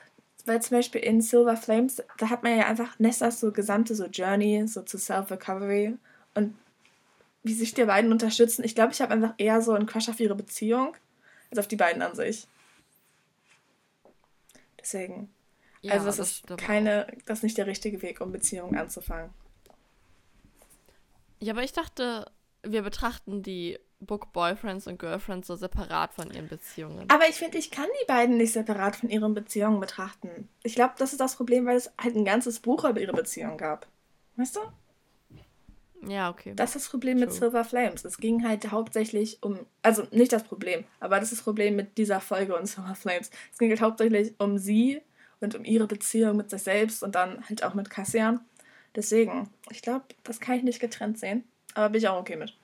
[0.45, 4.05] weil zum Beispiel in Silver Flames, da hat man ja einfach Nessas so gesamte so
[4.05, 5.97] Journey, so zu Self-Recovery
[6.33, 6.57] und
[7.43, 8.63] wie sich die beiden unterstützen.
[8.63, 10.95] Ich glaube, ich habe einfach eher so einen Crush auf ihre Beziehung
[11.51, 12.47] als auf die beiden an sich.
[14.79, 15.29] Deswegen,
[15.81, 19.31] Ja, also das, das ist keine, das ist nicht der richtige Weg, um Beziehungen anzufangen.
[21.39, 22.29] Ja, aber ich dachte,
[22.63, 27.09] wir betrachten die Book Boyfriends und Girlfriends so separat von ihren Beziehungen.
[27.09, 30.49] Aber ich finde, ich kann die beiden nicht separat von ihren Beziehungen betrachten.
[30.63, 33.57] Ich glaube, das ist das Problem, weil es halt ein ganzes Buch über ihre Beziehung
[33.57, 33.87] gab.
[34.37, 34.61] Weißt du?
[36.07, 36.53] Ja, okay.
[36.55, 37.27] Das ist das Problem True.
[37.27, 38.05] mit Silver Flames.
[38.05, 41.97] Es ging halt hauptsächlich um, also nicht das Problem, aber das ist das Problem mit
[41.97, 43.29] dieser Folge und Silver Flames.
[43.51, 45.01] Es ging halt hauptsächlich um sie
[45.41, 48.39] und um ihre Beziehung mit sich selbst und dann halt auch mit Cassian.
[48.95, 52.55] Deswegen, ich glaube, das kann ich nicht getrennt sehen, aber bin ich auch okay mit.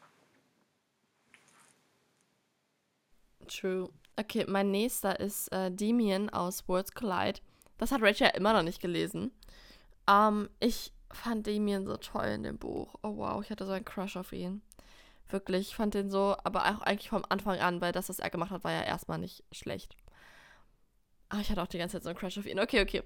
[3.48, 3.90] True.
[4.18, 7.40] Okay, mein nächster ist äh, Demian aus Worlds Collide.
[7.78, 9.32] Das hat Rachel immer noch nicht gelesen.
[10.10, 12.96] Ähm, ich fand Damien so toll in dem Buch.
[13.04, 14.62] Oh wow, ich hatte so einen Crush auf ihn.
[15.30, 18.30] Wirklich, ich fand den so, aber auch eigentlich vom Anfang an, weil das, was er
[18.30, 19.96] gemacht hat, war ja erstmal nicht schlecht.
[21.30, 22.60] Aber ich hatte auch die ganze Zeit so einen Crush auf ihn.
[22.60, 23.04] Okay, okay.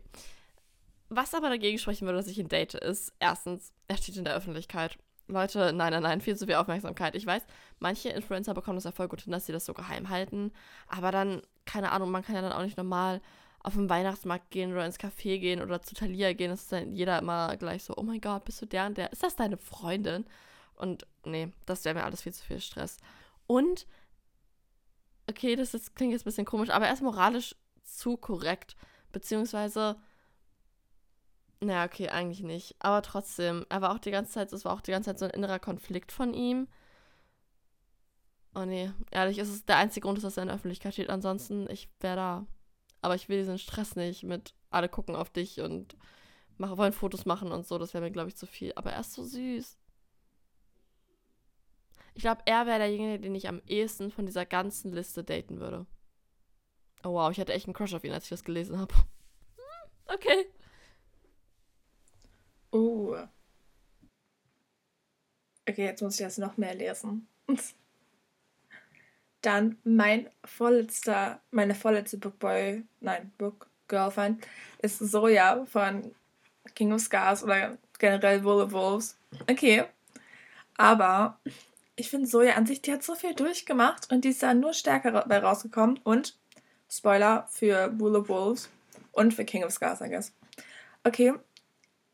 [1.10, 4.36] Was aber dagegen sprechen würde, dass ich ihn date, ist erstens, er steht in der
[4.36, 4.98] Öffentlichkeit.
[5.28, 7.16] Leute, nein, nein, nein, viel zu viel Aufmerksamkeit.
[7.16, 7.44] Ich weiß,
[7.80, 10.52] manche Influencer bekommen das ja voll gut hin, dass sie das so geheim halten.
[10.88, 13.22] Aber dann, keine Ahnung, man kann ja dann auch nicht normal
[13.64, 17.20] auf den Weihnachtsmarkt gehen oder ins Café gehen oder zu Thalia gehen, ist dann jeder
[17.20, 19.12] immer gleich so, oh mein Gott, bist du der und der?
[19.12, 20.26] Ist das deine Freundin?
[20.76, 22.98] Und nee, das wäre mir alles viel zu viel Stress.
[23.46, 23.86] Und,
[25.30, 27.56] okay, das ist, klingt jetzt ein bisschen komisch, aber er ist moralisch
[27.98, 28.76] zu korrekt.
[29.12, 29.98] Beziehungsweise,
[31.60, 32.76] naja, okay, eigentlich nicht.
[32.80, 35.26] Aber trotzdem, er war auch die ganze Zeit, es war auch die ganze Zeit so
[35.26, 36.68] ein innerer Konflikt von ihm.
[38.54, 41.10] Oh nee, ehrlich, ist es der einzige Grund, dass er in der Öffentlichkeit steht.
[41.10, 42.48] Ansonsten, ich wäre da
[43.02, 45.98] aber ich will diesen Stress nicht mit alle gucken auf dich und
[46.58, 47.78] machen, wollen Fotos machen und so.
[47.78, 48.72] Das wäre mir, glaube ich, zu viel.
[48.76, 49.78] Aber er ist so süß.
[52.14, 55.86] Ich glaube, er wäre derjenige, den ich am ehesten von dieser ganzen Liste daten würde.
[57.04, 58.94] Oh wow, ich hatte echt einen Crush auf ihn, als ich das gelesen habe.
[60.08, 60.46] Okay.
[62.72, 63.16] Oh.
[65.68, 67.28] Okay, jetzt muss ich das noch mehr lesen.
[69.42, 74.46] Dann mein vorletzter, meine vorletzte Bookboy, nein, Book Girlfriend
[74.80, 76.14] ist Soja von
[76.76, 79.18] King of Scars oder generell Wool of Wolves.
[79.50, 79.86] Okay.
[80.78, 81.40] Aber
[81.96, 84.74] ich finde Soja an sich, die hat so viel durchgemacht und die ist da nur
[84.74, 86.00] stärker dabei rausgekommen.
[86.04, 86.38] Und
[86.92, 88.70] Spoiler für Wool of Wolves
[89.12, 90.34] und für King of Scars, I guess.
[91.04, 91.34] Okay.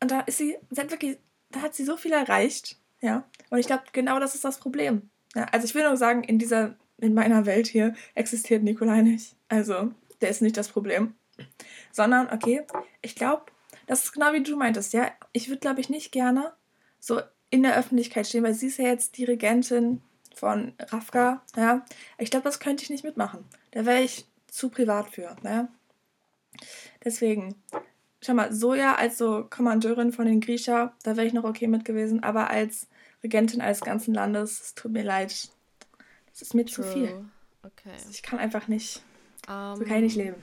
[0.00, 1.18] Und da ist sie, sie hat wirklich,
[1.50, 2.78] da hat sie so viel erreicht.
[3.00, 3.24] Ja.
[3.50, 5.10] Und ich glaube, genau das ist das Problem.
[5.34, 9.36] Ja, also ich will nur sagen, in dieser in meiner Welt hier existiert Nikolai nicht.
[9.48, 11.14] Also, der ist nicht das Problem.
[11.92, 12.66] Sondern, okay,
[13.02, 13.44] ich glaube,
[13.86, 15.10] das ist genau wie du meintest, ja.
[15.32, 16.52] Ich würde, glaube ich, nicht gerne
[16.98, 20.02] so in der Öffentlichkeit stehen, weil sie ist ja jetzt die Regentin
[20.34, 21.84] von Rafka, ja.
[22.18, 23.44] Ich glaube, das könnte ich nicht mitmachen.
[23.70, 25.68] Da wäre ich zu privat für, ja.
[27.04, 27.54] Deswegen,
[28.20, 31.84] schau mal, Soja als so Kommandeurin von den Griecher, da wäre ich noch okay mit
[31.84, 32.88] gewesen, aber als
[33.22, 35.50] Regentin eines ganzen Landes, es tut mir leid,
[36.30, 36.74] das ist mir True.
[36.74, 37.24] zu viel.
[37.62, 37.92] Okay.
[37.92, 39.02] Also ich kann einfach nicht.
[39.48, 40.42] Um, so kann ich nicht ähm, leben.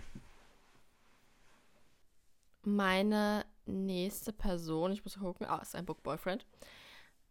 [2.64, 6.46] Meine nächste Person, ich muss gucken, ah, ist ein Book Boyfriend,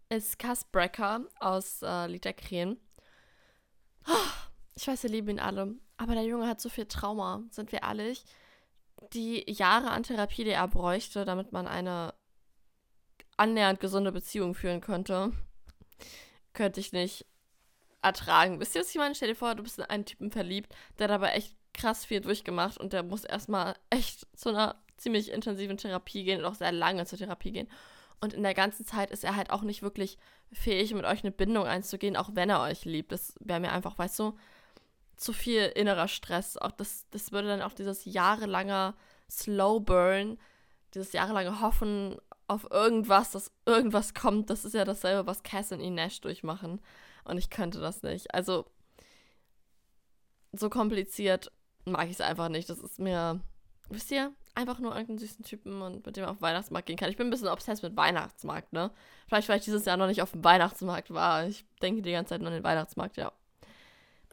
[0.09, 2.79] ist Cass Brecker aus äh, Lied der Krähen.
[4.75, 7.83] Ich weiß, wir lieben ihn alle, aber der Junge hat so viel Trauma, sind wir
[7.83, 8.25] ehrlich.
[9.13, 12.15] Die Jahre an Therapie, die er bräuchte, damit man eine
[13.37, 15.33] annähernd gesunde Beziehung führen könnte,
[16.53, 17.27] könnte ich nicht
[18.03, 18.61] ertragen.
[18.61, 19.15] Wisst ihr, was ich meine?
[19.15, 22.79] Stell dir vor, du bist in einen Typen verliebt, der dabei echt krass viel durchgemacht
[22.79, 27.05] und der muss erstmal echt zu einer ziemlich intensiven Therapie gehen und auch sehr lange
[27.07, 27.69] zur Therapie gehen.
[28.21, 30.19] Und in der ganzen Zeit ist er halt auch nicht wirklich
[30.53, 33.13] fähig, mit euch eine Bindung einzugehen, auch wenn er euch liebt.
[33.13, 34.39] Das wäre mir einfach, weißt du,
[35.17, 36.57] zu viel innerer Stress.
[36.57, 38.95] Auch das, das würde dann auch dieses jahrelange
[39.31, 40.39] Slow Burn,
[40.95, 45.81] dieses jahrelange Hoffen auf irgendwas, dass irgendwas kommt, das ist ja dasselbe, was Cass und
[45.81, 46.81] Ines durchmachen.
[47.25, 48.35] Und ich könnte das nicht.
[48.35, 48.67] Also,
[50.53, 51.51] so kompliziert
[51.85, 52.69] mag ich es einfach nicht.
[52.69, 53.41] Das ist mir,
[53.89, 57.11] wisst ihr, einfach nur irgendeinen süßen Typen und mit dem auf den Weihnachtsmarkt gehen kann.
[57.11, 58.91] Ich bin ein bisschen obsessed mit Weihnachtsmarkt, ne?
[59.27, 61.47] Vielleicht, weil ich dieses Jahr noch nicht auf dem Weihnachtsmarkt war.
[61.47, 63.33] Ich denke die ganze Zeit nur an den Weihnachtsmarkt, ja.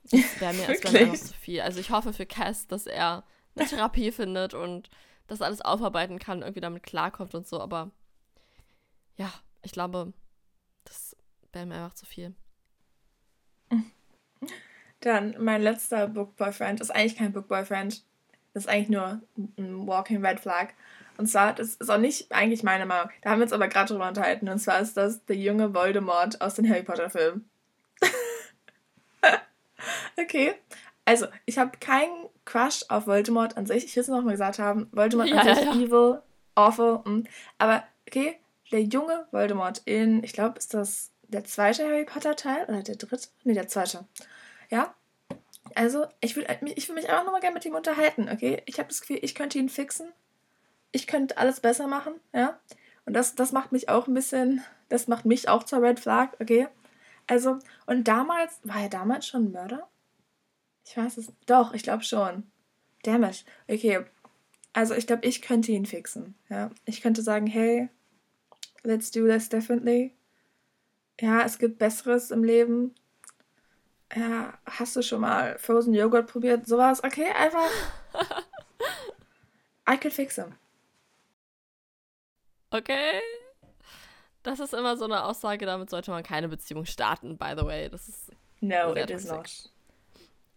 [0.04, 1.62] Das wäre mir, wär mir einfach zu viel.
[1.62, 3.24] Also ich hoffe für Cass, dass er
[3.56, 4.90] eine Therapie findet und
[5.28, 7.92] das alles aufarbeiten kann, irgendwie damit klarkommt und so, aber
[9.16, 10.14] ja, ich glaube,
[10.84, 11.16] das
[11.54, 12.34] wäre mir einfach zu viel.
[15.00, 18.04] Dann mein letzter Book Boyfriend ist eigentlich kein Book Boyfriend.
[18.54, 19.22] Das ist eigentlich nur
[19.58, 20.74] ein Walking Red Flag.
[21.18, 23.12] Und zwar, das ist auch nicht eigentlich meine Meinung.
[23.22, 24.50] Da haben wir uns aber gerade drüber unterhalten.
[24.50, 27.50] Und zwar ist das der junge Voldemort aus den Harry Potter Filmen.
[30.18, 30.54] Okay.
[31.06, 32.10] Also, ich habe kein
[32.46, 33.86] Crush auf Voldemort an sich.
[33.86, 34.88] Ich will es nochmal gesagt haben.
[34.92, 35.74] Voldemort ja, an sich ja.
[35.74, 36.22] evil,
[36.56, 37.02] awful.
[37.06, 37.24] Mh.
[37.58, 38.40] Aber okay,
[38.72, 42.96] der junge Voldemort in, ich glaube, ist das der zweite Harry Potter Teil oder der
[42.96, 43.30] dritte?
[43.44, 44.06] Nee, der zweite.
[44.70, 44.94] Ja.
[45.76, 46.46] Also, ich will,
[46.76, 48.62] ich will mich einfach nochmal gerne mit ihm unterhalten, okay?
[48.66, 50.12] Ich habe das Gefühl, ich könnte ihn fixen.
[50.92, 52.60] Ich könnte alles besser machen, ja?
[53.06, 56.30] Und das, das macht mich auch ein bisschen, das macht mich auch zur Red Flag,
[56.42, 56.68] okay?
[57.28, 59.88] Also, und damals, war er damals schon ein Mörder?
[60.92, 62.44] Ich weiß es, doch, ich glaube schon.
[63.04, 63.46] Damage.
[63.70, 64.04] Okay,
[64.74, 66.70] also ich glaube, ich könnte ihn fixen, ja?
[66.84, 67.88] Ich könnte sagen, hey,
[68.84, 70.14] let's do this definitely.
[71.22, 72.94] Ja, es gibt Besseres im Leben.
[74.14, 76.68] Ja, hast du schon mal Frozen Joghurt probiert?
[76.68, 77.02] Sowas?
[77.02, 77.70] Okay, einfach.
[79.90, 80.56] I could fix him.
[82.70, 83.22] Okay.
[84.44, 87.88] Das ist immer so eine Aussage, damit sollte man keine Beziehung starten, by the way.
[87.88, 88.34] Das ist.
[88.60, 89.71] No, it is not.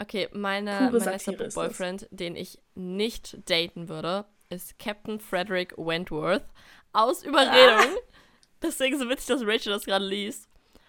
[0.04, 6.44] Okay, meine, mein letzter Boyfriend, den ich nicht daten würde, ist Captain Frederick Wentworth
[6.92, 7.96] aus Überredung.
[7.96, 8.00] Ah.
[8.62, 10.46] Deswegen so witzig, dass Rachel das gerade liest.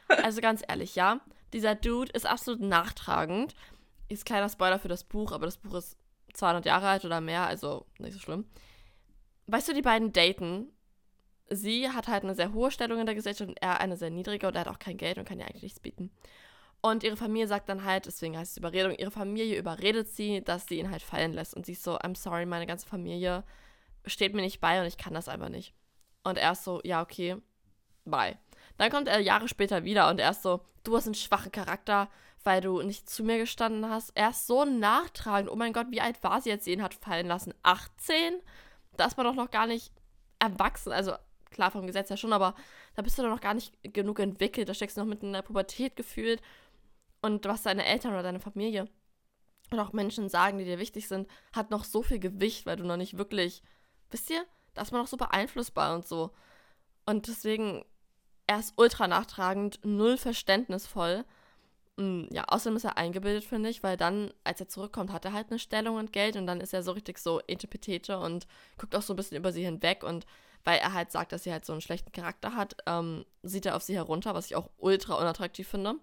[0.10, 1.22] Also ganz ehrlich, ja.
[1.54, 3.56] Dieser Dude ist absolut nachtragend.
[4.10, 5.98] Ist kleiner Spoiler für das Buch, aber das Buch ist
[6.34, 8.44] 200 Jahre alt oder mehr, also nicht so schlimm.
[9.48, 10.74] Weißt du, die beiden daten.
[11.50, 14.46] Sie hat halt eine sehr hohe Stellung in der Gesellschaft und er eine sehr niedrige
[14.48, 16.12] und er hat auch kein Geld und kann ihr eigentlich nichts bieten.
[16.86, 20.68] Und ihre Familie sagt dann halt, deswegen heißt es Überredung, ihre Familie überredet sie, dass
[20.68, 21.56] sie ihn halt fallen lässt.
[21.56, 23.44] Und sie ist so, I'm sorry, meine ganze Familie
[24.06, 25.74] steht mir nicht bei und ich kann das einfach nicht.
[26.24, 27.38] Und er ist so, ja, okay,
[28.04, 28.38] bye.
[28.78, 32.08] Dann kommt er Jahre später wieder und er ist so, du hast einen schwachen Charakter,
[32.44, 34.12] weil du nicht zu mir gestanden hast.
[34.14, 35.50] Er ist so nachtragend.
[35.50, 37.56] Oh mein Gott, wie alt war sie, als sie ihn hat fallen lassen?
[37.64, 38.40] 18?
[38.96, 39.92] Da ist man doch noch gar nicht
[40.38, 40.92] erwachsen.
[40.92, 41.14] Also
[41.50, 42.54] klar, vom Gesetz ja schon, aber
[42.96, 44.70] da bist du doch noch gar nicht genug entwickelt.
[44.70, 46.44] Da steckst du noch mitten in der Pubertät gefühlt.
[47.26, 48.88] Und was deine Eltern oder deine Familie
[49.72, 52.84] und auch Menschen sagen, die dir wichtig sind, hat noch so viel Gewicht, weil du
[52.84, 53.64] noch nicht wirklich,
[54.12, 56.30] wisst ihr, da ist man noch so beeinflussbar und so.
[57.08, 57.84] Und deswegen
[58.46, 61.26] er ist ultra nachtragend, null verständnisvoll.
[61.98, 65.34] Mm, ja, außerdem ist er eingebildet, finde ich, weil dann, als er zurückkommt, hat er
[65.34, 68.46] halt eine Stellung und Geld und dann ist er so richtig so etepetete und
[68.78, 70.28] guckt auch so ein bisschen über sie hinweg und
[70.64, 73.76] weil er halt sagt, dass sie halt so einen schlechten Charakter hat, ähm, sieht er
[73.76, 75.96] auf sie herunter, was ich auch ultra unattraktiv finde.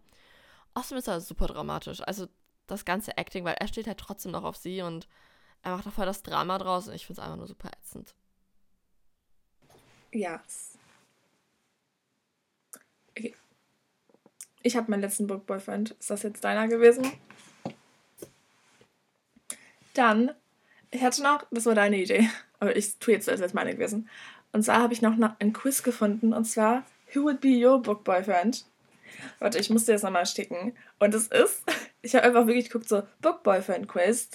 [0.75, 2.01] Außerdem ist er super dramatisch.
[2.03, 2.29] Also
[2.67, 5.09] das ganze Acting, weil er steht halt trotzdem noch auf sie und
[5.63, 8.15] er macht da voll das Drama draus und ich finde es einfach nur super ätzend.
[10.13, 10.43] Ja,
[13.17, 13.35] Okay.
[14.63, 15.93] Ich habe meinen letzten Book Boyfriend.
[15.93, 17.11] Ist das jetzt deiner gewesen?
[19.95, 20.33] Dann,
[20.91, 22.29] ich hatte noch, das war deine Idee,
[22.61, 24.09] aber ich tue jetzt, als wäre es meine gewesen.
[24.53, 28.05] Und zwar habe ich noch ein Quiz gefunden und zwar, Who would be your book
[28.05, 28.65] boyfriend?
[29.39, 30.75] Warte, ich muss dir das nochmal sticken.
[30.99, 31.63] Und es ist,
[32.03, 34.31] ich habe einfach wirklich geguckt, so Book Boyfriend Quiz.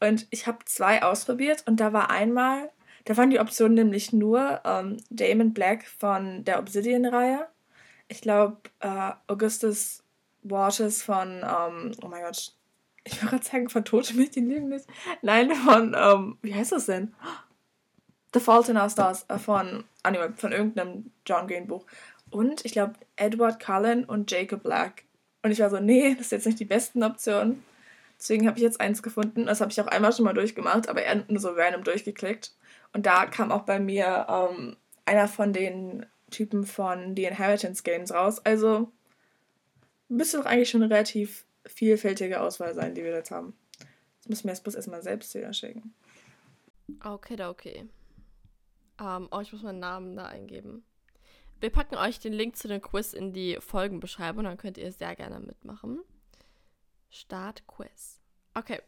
[0.00, 2.70] Und ich habe zwei ausprobiert und da war einmal,
[3.04, 7.46] da waren die Optionen nämlich nur ähm, Damon Black von der Obsidian-Reihe
[8.12, 10.02] ich glaube, äh, Augustus
[10.42, 12.52] Waters von, ähm, oh mein Gott,
[13.04, 14.86] ich will gerade sagen, von Tote Mädchen lügen nicht.
[15.22, 17.14] Nein, von, ähm, wie heißt das denn?
[18.34, 21.86] The Fault in Our Stars, äh, von, anyway, von irgendeinem John Green Buch.
[22.32, 25.04] Und ich glaube, Edward Cullen und Jacob Black.
[25.42, 27.62] Und ich war so, nee, das ist jetzt nicht die besten Optionen.
[28.18, 29.46] Deswegen habe ich jetzt eins gefunden.
[29.46, 32.54] Das habe ich auch einmal schon mal durchgemacht, aber eher nur so random durchgeklickt.
[32.92, 38.12] Und da kam auch bei mir ähm, einer von den Typen von The Inheritance Games
[38.12, 38.38] raus.
[38.44, 38.90] Also
[40.08, 43.54] müsste doch eigentlich schon eine relativ vielfältige Auswahl sein, die wir jetzt haben.
[44.18, 45.94] Das müssen wir jetzt bloß erstmal selbst wieder schicken.
[47.04, 47.88] Okay, okay.
[49.00, 50.84] Um, oh, ich muss meinen Namen da eingeben.
[51.62, 55.14] Wir packen euch den Link zu dem Quiz in die Folgenbeschreibung, dann könnt ihr sehr
[55.14, 56.00] gerne mitmachen.
[57.08, 58.18] Start Quiz.
[58.54, 58.80] Okay.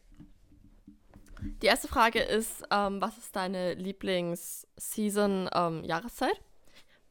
[1.62, 6.36] Die erste Frage ist, ähm, was ist deine Lieblings-Season-Jahreszeit?
[6.36, 6.42] Ähm,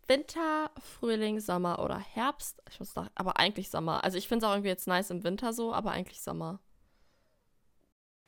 [0.06, 2.62] Winter, Frühling, Sommer oder Herbst.
[2.70, 4.04] Ich muss doch, aber eigentlich Sommer.
[4.04, 6.60] Also ich finde es auch irgendwie jetzt nice im Winter so, aber eigentlich Sommer.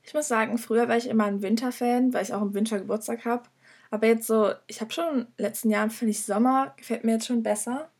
[0.02, 3.26] Ich muss sagen, früher war ich immer ein Winterfan, weil ich auch im Winter Geburtstag
[3.26, 3.50] habe.
[3.90, 7.12] Aber jetzt so, ich habe schon in den letzten Jahren, finde ich, Sommer gefällt mir
[7.12, 7.90] jetzt schon besser.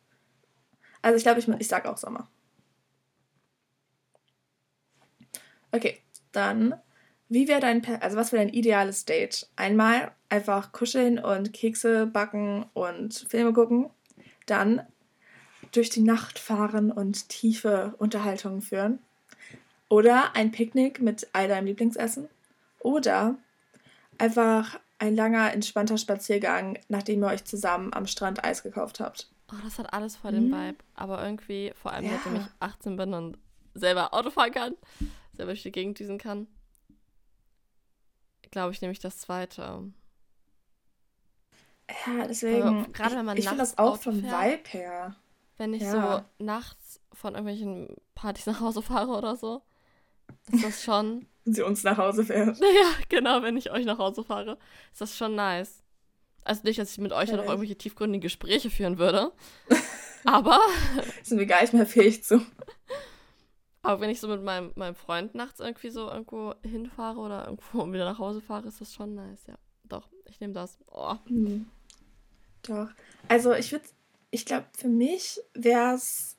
[1.02, 2.28] Also ich glaube, ich, ich sage auch Sommer.
[5.72, 5.98] Okay,
[6.32, 6.74] dann
[7.28, 9.48] wie wäre dein, also was wäre dein ideales Date?
[9.56, 13.90] Einmal einfach kuscheln und Kekse backen und Filme gucken.
[14.46, 14.82] Dann
[15.72, 19.00] durch die Nacht fahren und tiefe Unterhaltungen führen.
[19.88, 22.28] Oder ein Picknick mit all deinem Lieblingsessen.
[22.78, 23.36] Oder
[24.18, 29.28] einfach ein langer, entspannter Spaziergang, nachdem ihr euch zusammen am Strand Eis gekauft habt.
[29.52, 30.54] Oh, das hat alles voll den mhm.
[30.54, 30.78] Vibe.
[30.94, 32.12] Aber irgendwie, vor allem, ja.
[32.12, 33.38] seitdem ich 18 bin und
[33.74, 34.74] selber Auto fahren kann,
[35.34, 36.48] selber durch die Gegend düsen kann,
[38.50, 39.92] glaube ich, nämlich das zweite.
[42.06, 42.90] Ja, deswegen.
[42.92, 45.14] Gerade wenn man ich, ich nachts das auch vom Vibe her.
[45.58, 46.24] Wenn ich ja.
[46.38, 49.62] so nachts von irgendwelchen Partys nach Hause fahre oder so,
[50.50, 51.26] ist das schon.
[51.46, 52.58] Wenn sie uns nach Hause fährt.
[52.60, 54.58] Ja, genau, wenn ich euch nach Hause fahre,
[54.92, 55.82] ist das schon nice.
[56.42, 59.32] Also nicht, dass ich mit euch ja, noch irgendwelche tiefgründigen Gespräche führen würde.
[60.24, 60.58] aber.
[61.22, 62.44] Sind wir gar nicht mehr fähig zu.
[63.82, 67.86] Aber wenn ich so mit meinem, meinem Freund nachts irgendwie so irgendwo hinfahre oder irgendwo
[67.92, 69.54] wieder nach Hause fahre, ist das schon nice, ja.
[69.84, 70.78] Doch, ich nehme das.
[70.90, 71.14] Oh.
[71.28, 71.70] Mhm.
[72.62, 72.88] Doch.
[73.28, 73.84] Also ich würde,
[74.32, 76.36] ich glaube, für mich wäre es.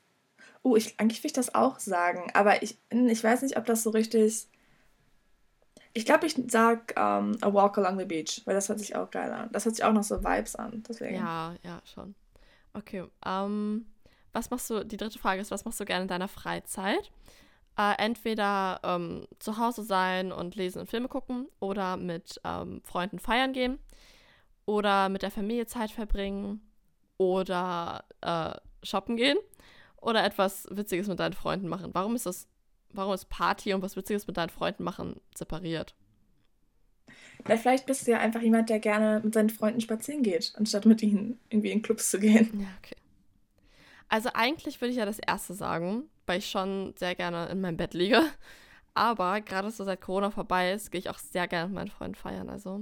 [0.62, 3.82] Oh, ich, eigentlich will ich das auch sagen, aber ich, ich weiß nicht, ob das
[3.82, 4.48] so richtig.
[5.98, 8.94] Ich glaube, ich sag um, ähm, A Walk Along the Beach, weil das hört sich
[8.94, 9.50] auch geil an.
[9.50, 10.84] Das hört sich auch noch so Vibes an.
[10.88, 11.16] Deswegen.
[11.16, 12.14] Ja, ja, schon.
[12.72, 13.04] Okay.
[13.26, 13.86] Um,
[14.32, 14.84] was machst du?
[14.84, 17.10] Die dritte Frage ist, was machst du gerne in deiner Freizeit?
[17.76, 23.18] Äh, entweder ähm, zu Hause sein und lesen und Filme gucken oder mit ähm, Freunden
[23.18, 23.80] feiern gehen
[24.66, 26.60] oder mit der Familie Zeit verbringen
[27.16, 28.52] oder äh,
[28.84, 29.38] shoppen gehen
[29.96, 31.90] oder etwas Witziges mit deinen Freunden machen.
[31.92, 32.46] Warum ist das,
[32.92, 35.94] warum ist Party und was Witziges mit deinen Freunden machen separiert?
[37.46, 40.86] Ja, vielleicht bist du ja einfach jemand, der gerne mit seinen Freunden spazieren geht, anstatt
[40.86, 42.60] mit ihnen irgendwie in Clubs zu gehen.
[42.60, 42.96] Ja, okay.
[44.08, 47.76] Also eigentlich würde ich ja das erste sagen, weil ich schon sehr gerne in meinem
[47.76, 48.22] Bett liege.
[48.94, 52.16] Aber gerade so seit Corona vorbei ist, gehe ich auch sehr gerne mit meinen Freunden
[52.16, 52.48] feiern.
[52.48, 52.80] Also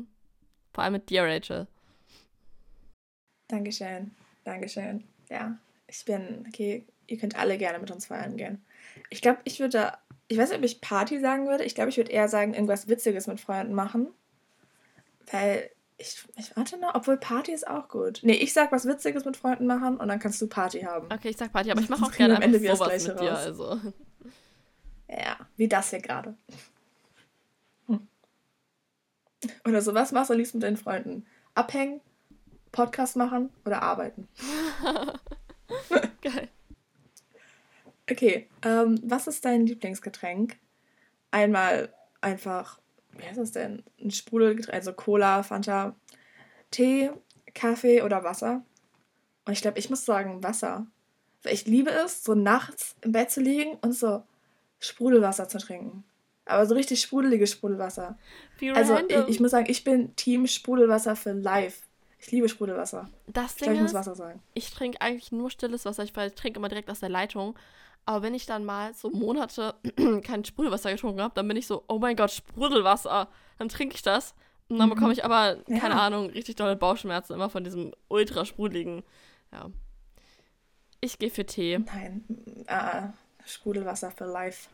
[0.73, 1.67] vor allem mit dir, Rachel.
[3.49, 4.13] Dankeschön.
[4.45, 5.05] Dankeschön.
[5.29, 8.65] Ja, ich bin, okay, ihr könnt alle gerne mit uns feiern gehen.
[9.11, 9.93] Ich glaube, ich würde,
[10.29, 11.65] ich weiß nicht, ob ich Party sagen würde.
[11.65, 14.09] Ich glaube, ich würde eher sagen, irgendwas Witziges mit Freunden machen.
[15.31, 18.21] Weil ich, ich warte noch, obwohl Party ist auch gut.
[18.23, 21.07] Nee, ich sag was Witziges mit Freunden machen und dann kannst du Party haben.
[21.13, 23.81] Okay, ich sag Party, aber ich mache auch gerne am Ende sowas mit dir, also.
[25.09, 26.37] Ja, wie das hier gerade.
[27.87, 28.07] Hm.
[29.67, 31.27] Oder so, was machst du am liebsten mit deinen Freunden?
[31.55, 32.01] Abhängen,
[32.73, 34.29] Podcast machen oder arbeiten?
[36.21, 36.49] Geil.
[38.11, 40.57] Okay, ähm, was ist dein Lieblingsgetränk?
[41.31, 42.81] Einmal einfach
[43.19, 43.83] wie heißt das denn?
[44.01, 45.95] Ein Sprudelgetränk, also Cola, Fanta,
[46.71, 47.11] Tee,
[47.55, 48.65] Kaffee oder Wasser.
[49.45, 50.87] Und ich glaube, ich muss sagen Wasser.
[51.43, 54.23] Weil ich liebe es, so nachts im Bett zu liegen und so
[54.81, 56.05] Sprudelwasser zu trinken.
[56.45, 58.19] Aber so richtig sprudeliges Sprudelwasser.
[58.59, 61.83] Wie also ich, ich, muss sagen, ich bin Team Sprudelwasser für live.
[62.19, 63.11] Ich liebe Sprudelwasser.
[63.27, 64.43] Das Ding ich, glaub, ich muss Wasser sagen.
[64.55, 66.05] Ich trinke eigentlich nur stilles Wasser.
[66.05, 67.57] Ich trinke immer direkt aus der Leitung.
[68.07, 69.75] Aber wenn ich dann mal so Monate
[70.25, 73.29] kein Sprudelwasser getrunken habe, dann bin ich so, oh mein Gott, Sprudelwasser.
[73.59, 74.35] Dann trinke ich das.
[74.69, 74.95] Und dann mhm.
[74.95, 75.79] bekomme ich aber, ja.
[75.79, 79.03] keine Ahnung, richtig dolle Bauchschmerzen immer von diesem ultra sprudeligen.
[79.53, 79.71] Ja.
[81.01, 81.79] Ich gehe für Tee.
[81.79, 82.25] Nein,
[82.71, 83.13] uh,
[83.45, 84.71] Sprudelwasser für life.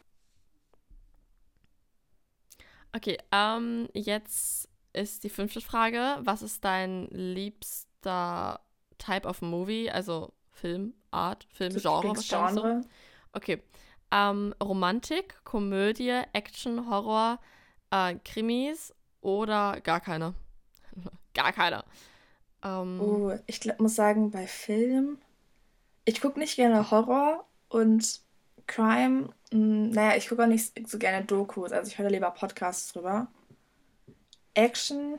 [2.95, 6.19] Okay, ähm, jetzt ist die fünfte Frage.
[6.21, 8.61] Was ist dein liebster
[8.99, 9.91] Type of Movie?
[9.91, 12.83] Also Filmart, Filmgenre, wahrscheinlich Genre.
[12.83, 12.89] so.
[13.33, 13.63] Okay.
[14.11, 17.39] Ähm, Romantik, Komödie, Action, Horror,
[17.91, 20.35] äh, Krimis oder gar keine?
[21.35, 21.85] gar keine.
[22.63, 25.19] Ähm, oh, ich muss sagen, bei Film,
[26.05, 28.21] ich gucke nicht gerne Horror und
[28.67, 32.31] Crime, mh, hm, naja, ich gucke auch nicht so gerne Dokus, also ich höre lieber
[32.31, 33.29] Podcasts drüber.
[34.55, 35.19] Action,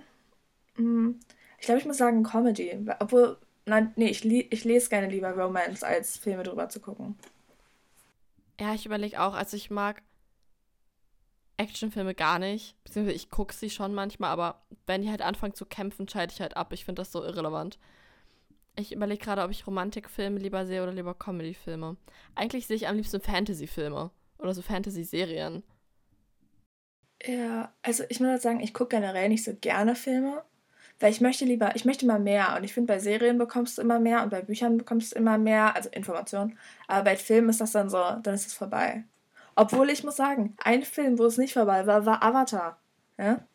[0.77, 1.19] mh, hm,
[1.59, 5.83] ich glaube, ich muss sagen Comedy, obwohl, nein, nee, ich, ich lese gerne lieber Romance,
[5.83, 7.17] als Filme drüber zu gucken.
[8.59, 10.01] Ja, ich überlege auch, also ich mag
[11.57, 12.75] Actionfilme gar nicht.
[12.83, 16.41] Beziehungsweise ich gucke sie schon manchmal, aber wenn die halt anfangen zu kämpfen, schalte ich
[16.41, 16.73] halt ab.
[16.73, 17.79] Ich finde das so irrelevant.
[18.75, 21.95] Ich überlege gerade, ob ich Romantikfilme lieber sehe oder lieber Comedyfilme.
[22.35, 25.63] Eigentlich sehe ich am liebsten Fantasyfilme oder so Fantasy-Serien.
[27.25, 30.43] Ja, also ich muss halt sagen, ich gucke generell nicht so gerne Filme.
[31.03, 32.55] Weil ich möchte lieber, ich möchte immer mehr.
[32.55, 35.37] Und ich finde, bei Serien bekommst du immer mehr und bei Büchern bekommst du immer
[35.37, 36.57] mehr, also Informationen.
[36.87, 39.03] Aber bei Filmen ist das dann so, dann ist es vorbei.
[39.53, 42.79] Obwohl ich muss sagen, ein Film, wo es nicht vorbei war, war Avatar.
[43.17, 43.45] Ja?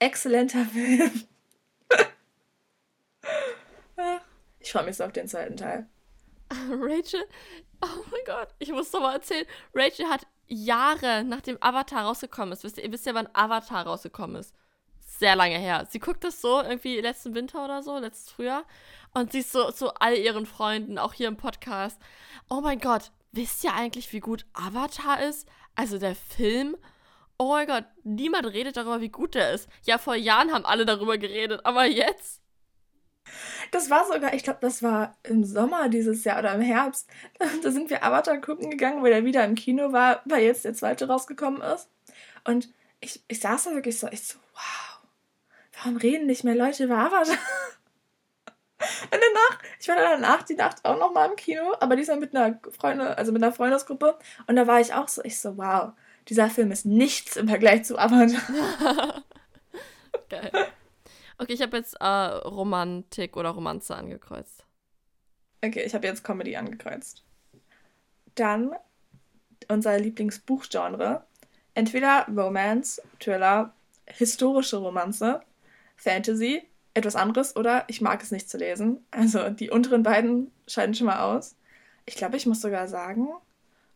[0.00, 1.10] Exzellenter Film.
[4.60, 5.86] ich freue mich so auf den zweiten Teil.
[6.50, 7.24] Rachel,
[7.80, 9.46] oh mein Gott, ich muss doch mal erzählen.
[9.72, 14.36] Rachel hat Jahre nachdem Avatar rausgekommen ist, wisst ihr, ihr wisst ja, wann Avatar rausgekommen
[14.36, 14.54] ist
[15.18, 15.86] sehr lange her.
[15.90, 18.64] Sie guckt das so irgendwie letzten Winter oder so, letztes Frühjahr.
[19.14, 22.00] Und sie ist so zu all ihren Freunden, auch hier im Podcast.
[22.50, 25.48] Oh mein Gott, wisst ihr eigentlich, wie gut Avatar ist?
[25.74, 26.76] Also der Film.
[27.38, 29.68] Oh mein Gott, niemand redet darüber, wie gut der ist.
[29.84, 32.40] Ja, vor Jahren haben alle darüber geredet, aber jetzt?
[33.72, 37.08] Das war sogar, ich glaube, das war im Sommer dieses Jahr oder im Herbst.
[37.62, 40.74] Da sind wir Avatar gucken gegangen, weil er wieder im Kino war, weil jetzt der
[40.74, 41.88] zweite rausgekommen ist.
[42.44, 44.95] Und ich, ich saß da wirklich so, ich so, wow
[45.76, 47.36] warum reden nicht mehr Leute über Avatar?
[48.78, 52.36] Und danach, ich war danach die Nacht auch noch mal im Kino, aber diesmal mit
[52.36, 54.18] einer Freunde, also mit einer Freundesgruppe.
[54.46, 55.92] Und da war ich auch so, ich so, wow,
[56.28, 58.28] dieser Film ist nichts im Vergleich zu Avatar.
[60.28, 60.52] Geil.
[61.38, 64.64] Okay, ich habe jetzt äh, Romantik oder Romanze angekreuzt.
[65.64, 67.24] Okay, ich habe jetzt Comedy angekreuzt.
[68.34, 68.72] Dann
[69.68, 71.24] unser Lieblingsbuchgenre.
[71.74, 73.74] Entweder Romance, Thriller,
[74.06, 75.42] historische Romanze,
[75.96, 76.62] Fantasy,
[76.94, 79.04] etwas anderes oder ich mag es nicht zu lesen.
[79.10, 81.56] Also die unteren beiden scheiden schon mal aus.
[82.06, 83.28] Ich glaube, ich muss sogar sagen,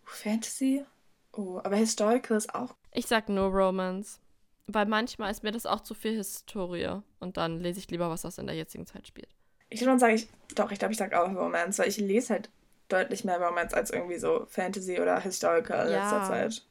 [0.05, 0.85] Fantasy.
[1.33, 2.75] Oh, aber Historical ist auch.
[2.93, 4.19] Ich sag nur Romance.
[4.67, 7.01] Weil manchmal ist mir das auch zu viel Historie.
[7.21, 9.29] Und dann lese ich lieber was, was in der jetzigen Zeit spielt.
[9.69, 12.51] Ich würde sagen, ich, doch, ich glaube, ich sage auch Romance, weil ich lese halt
[12.89, 16.03] deutlich mehr Romance als irgendwie so Fantasy oder Historical in ja.
[16.03, 16.65] letzter Zeit.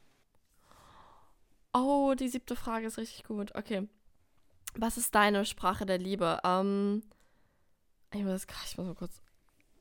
[1.72, 3.54] Oh, die siebte Frage ist richtig gut.
[3.54, 3.88] Okay.
[4.74, 6.38] Was ist deine Sprache der Liebe?
[6.44, 7.02] Ähm,
[8.12, 9.20] ich muss, ich muss mal kurz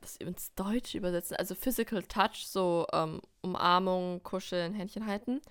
[0.01, 1.37] das ins Deutsche übersetzen.
[1.37, 5.41] Also Physical Touch, so ähm, Umarmung, Kuscheln, Händchen halten.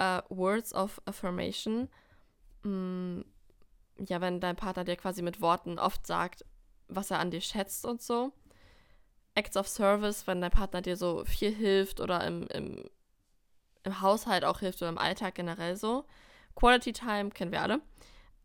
[0.00, 1.88] Uh, Words of Affirmation.
[2.62, 3.20] Mm,
[3.98, 6.44] ja, wenn dein Partner dir quasi mit Worten oft sagt,
[6.88, 8.32] was er an dir schätzt und so.
[9.34, 12.84] Acts of Service, wenn dein Partner dir so viel hilft oder im, im,
[13.84, 16.06] im Haushalt auch hilft oder im Alltag generell so.
[16.54, 17.80] Quality Time kennen wir alle.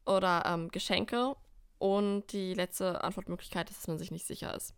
[0.05, 1.35] Oder ähm, Geschenke.
[1.77, 4.73] Und die letzte Antwortmöglichkeit ist, dass man sich nicht sicher ist.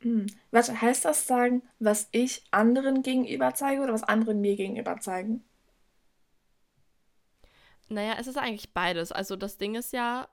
[0.00, 0.26] Hm.
[0.50, 5.44] Was heißt das sagen, was ich anderen gegenüber zeige oder was andere mir gegenüber zeigen?
[7.88, 9.12] Naja, es ist eigentlich beides.
[9.12, 10.28] Also das Ding ist ja,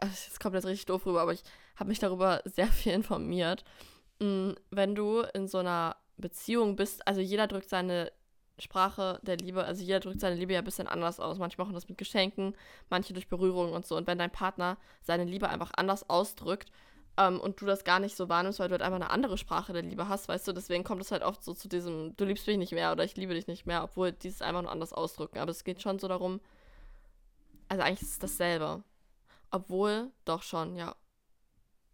[0.00, 1.42] jetzt kommt jetzt richtig doof rüber, aber ich
[1.76, 3.64] habe mich darüber sehr viel informiert.
[4.20, 8.12] Hm, wenn du in so einer Beziehung bist, also jeder drückt seine
[8.60, 11.38] Sprache der Liebe, also jeder drückt seine Liebe ja ein bisschen anders aus.
[11.38, 12.54] Manche machen das mit Geschenken,
[12.88, 13.96] manche durch Berührung und so.
[13.96, 16.70] Und wenn dein Partner seine Liebe einfach anders ausdrückt,
[17.16, 19.72] ähm, und du das gar nicht so wahrnimmst, weil du halt einfach eine andere Sprache
[19.72, 22.46] der Liebe hast, weißt du, deswegen kommt es halt oft so zu diesem, du liebst
[22.46, 24.92] mich nicht mehr oder ich liebe dich nicht mehr, obwohl die es einfach nur anders
[24.92, 25.38] ausdrücken.
[25.38, 26.40] Aber es geht schon so darum,
[27.68, 28.82] also eigentlich ist es dasselbe.
[29.50, 30.94] Obwohl, doch schon, ja.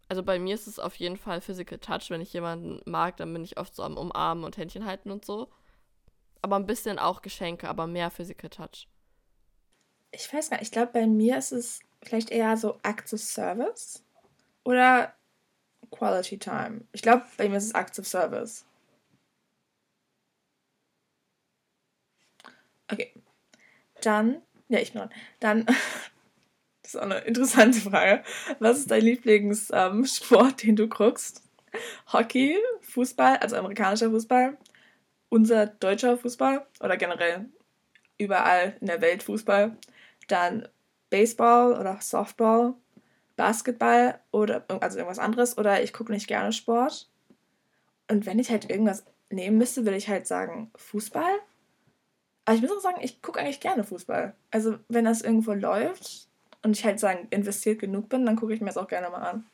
[0.09, 2.09] Also bei mir ist es auf jeden Fall Physical Touch.
[2.09, 5.25] Wenn ich jemanden mag, dann bin ich oft so am Umarmen und Händchen halten und
[5.25, 5.49] so.
[6.41, 8.87] Aber ein bisschen auch Geschenke, aber mehr Physical Touch.
[10.11, 13.21] Ich weiß gar nicht, ich glaube, bei mir ist es vielleicht eher so Acts of
[13.21, 14.03] Service.
[14.63, 15.13] Oder
[15.91, 16.81] Quality Time.
[16.91, 18.65] Ich glaube, bei mir ist es Acts of Service.
[22.91, 23.13] Okay.
[24.01, 25.13] Dann, ja, ich bin dran.
[25.39, 25.65] Dann,
[26.81, 28.23] das ist auch eine interessante Frage.
[28.59, 31.43] Was ist dein Lieblingssport, ähm, den du guckst?
[32.11, 34.57] Hockey, Fußball, also amerikanischer Fußball,
[35.29, 37.45] unser deutscher Fußball oder generell
[38.17, 39.77] überall in der Welt Fußball.
[40.27, 40.67] Dann
[41.09, 42.73] Baseball oder Softball,
[43.35, 47.09] Basketball oder also irgendwas anderes oder ich gucke nicht gerne Sport.
[48.09, 51.39] Und wenn ich halt irgendwas nehmen müsste, würde ich halt sagen Fußball.
[52.45, 54.33] Aber ich muss auch sagen, ich gucke eigentlich gerne Fußball.
[54.51, 56.29] Also wenn das irgendwo läuft
[56.63, 59.21] und ich halt sagen, investiert genug bin, dann gucke ich mir das auch gerne mal
[59.21, 59.45] an.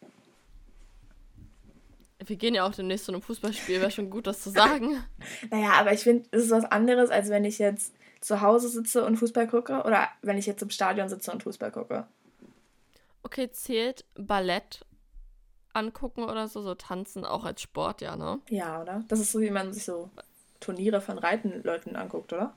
[2.25, 5.03] Wir gehen ja auch demnächst zu einem Fußballspiel, wäre schon gut, das zu sagen.
[5.51, 9.05] naja, aber ich finde, es ist was anderes, als wenn ich jetzt zu Hause sitze
[9.05, 12.07] und Fußball gucke oder wenn ich jetzt im Stadion sitze und Fußball gucke.
[13.23, 14.85] Okay, zählt Ballett
[15.73, 18.39] angucken oder so, so tanzen auch als Sport, ja, ne?
[18.49, 19.03] Ja, oder?
[19.07, 20.09] Das ist so, wie man sich so
[20.59, 22.53] Turniere von Reitenleuten anguckt, oder?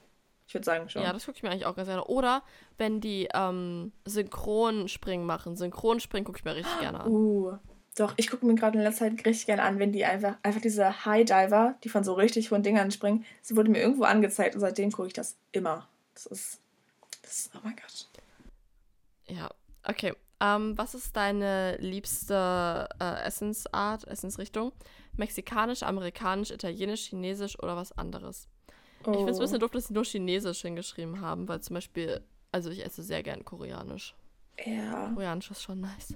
[0.47, 1.03] Ich würde sagen schon.
[1.03, 2.05] Ja, das gucke ich mir eigentlich auch ganz gerne.
[2.05, 2.43] Oder
[2.79, 5.57] wenn die ähm, Synchronspringen machen.
[5.57, 7.11] Synchronspringen gucke ich mir richtig gerne an.
[7.11, 7.59] Uh,
[7.97, 10.61] doch, ich gucke mir gerade in letzter Zeit richtig gerne an, wenn die einfach, einfach
[10.61, 14.55] diese High Diver, die von so richtig hohen Dingern springen, sie wurde mir irgendwo angezeigt
[14.55, 15.89] und seitdem gucke ich das immer.
[16.15, 16.61] Das ist,
[17.23, 18.09] das ist, oh mein Gott.
[19.29, 19.51] Ja,
[19.85, 20.13] okay.
[20.41, 24.73] Ähm, was ist deine liebste äh, Essensart, Essensrichtung?
[25.17, 28.47] Mexikanisch, amerikanisch, italienisch, chinesisch oder was anderes?
[29.07, 29.13] Oh.
[29.13, 32.21] Ich finde es ein bisschen doof, dass sie nur chinesisch hingeschrieben haben, weil zum Beispiel,
[32.53, 34.15] also ich esse sehr gern koreanisch.
[34.63, 35.09] Ja.
[35.15, 36.15] Koreanisch ist schon nice.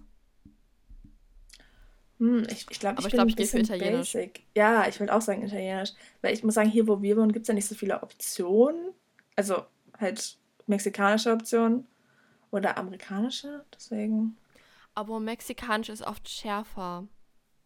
[2.21, 4.13] Hm, ich ich glaube, ich, ich, glaub, ich gehe für Italienisch.
[4.13, 4.43] Basic.
[4.55, 5.93] Ja, ich würde auch sagen Italienisch.
[6.21, 8.93] Weil ich muss sagen, hier, wo wir wohnen, gibt es ja nicht so viele Optionen.
[9.37, 9.65] Also
[9.99, 11.87] halt mexikanische Optionen
[12.51, 14.37] oder amerikanische, deswegen.
[14.95, 17.07] Aber mexikanisch ist oft schärfer.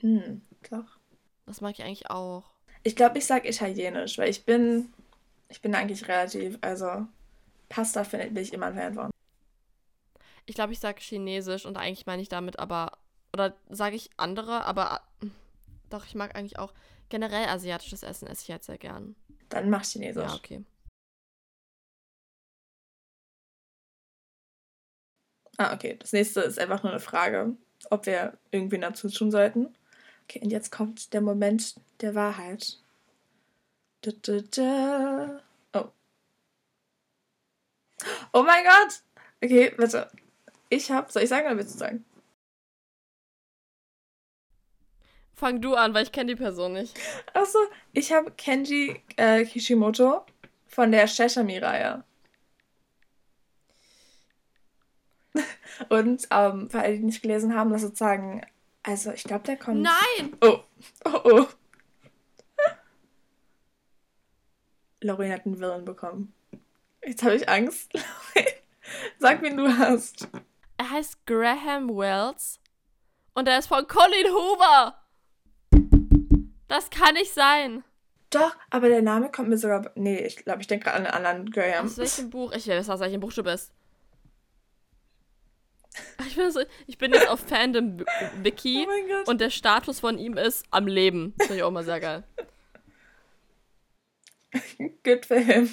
[0.00, 0.98] Hm, doch.
[1.46, 2.44] Das mag ich eigentlich auch.
[2.84, 4.92] Ich glaube, ich sage italienisch, weil ich bin,
[5.48, 7.06] ich bin eigentlich relativ, also
[7.68, 9.10] Pasta finde bin ich immer ein Fan von.
[10.46, 12.92] Ich glaube, ich sage chinesisch und eigentlich meine ich damit aber,
[13.34, 15.02] oder sage ich andere, aber
[15.90, 16.72] doch, ich mag eigentlich auch
[17.08, 19.16] generell asiatisches Essen esse ich halt sehr gern.
[19.48, 20.22] Dann mach chinesisch.
[20.22, 20.64] Ja, okay.
[25.56, 25.96] Ah, okay.
[25.98, 27.56] Das nächste ist einfach nur eine Frage,
[27.90, 29.74] ob wir irgendwie dazu tun sollten.
[30.24, 32.78] Okay, und jetzt kommt der Moment der Wahrheit.
[34.02, 35.40] Da, da, da.
[35.72, 35.88] Oh.
[38.32, 39.02] Oh mein Gott!
[39.42, 40.08] Okay, warte.
[40.68, 41.10] Ich hab.
[41.10, 42.04] Soll ich sagen oder willst du sagen?
[45.34, 46.96] Fang du an, weil ich kenne die Person nicht.
[47.32, 47.58] Achso,
[47.92, 50.24] ich habe Kenji äh, Kishimoto
[50.68, 52.04] von der Sheshami-Reihe.
[55.88, 58.46] Und ähm, für alle, die nicht gelesen haben, das sozusagen,
[58.84, 59.82] also ich glaube, der kommt.
[59.82, 60.36] Nein!
[60.40, 60.60] Oh,
[61.04, 61.46] oh, oh.
[65.00, 66.32] Lauren hat einen Willen bekommen.
[67.04, 67.92] Jetzt habe ich Angst.
[69.18, 70.28] Sag, wen du hast.
[70.76, 72.60] Er heißt Graham Wells
[73.34, 75.03] und er ist von Colin Hoover.
[76.68, 77.84] Das kann nicht sein.
[78.30, 79.90] Doch, aber der Name kommt mir sogar.
[79.94, 81.86] Nee, ich glaube, ich denke an einen anderen Graham.
[81.86, 82.52] Aus welchem Buch?
[82.52, 83.72] Ich weiß, aus welchem Buch du bist.
[86.26, 88.04] Ich bin, so, ich bin jetzt auf Fandom
[88.42, 91.34] Wiki oh und der Status von ihm ist am Leben.
[91.36, 92.24] Das finde ich auch mal sehr geil.
[95.04, 95.72] Good for him.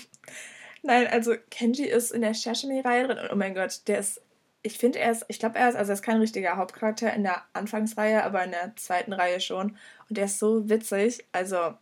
[0.84, 3.30] Nein, also Kenji ist in der Shashimi-Reihe drin.
[3.32, 4.22] Oh mein Gott, der ist.
[4.64, 5.26] Ich finde, er ist.
[5.28, 5.76] Ich glaube, er ist.
[5.76, 9.78] Also, er ist kein richtiger Hauptcharakter in der Anfangsreihe, aber in der zweiten Reihe schon.
[10.10, 11.26] Und der ist so witzig.
[11.32, 11.74] Also.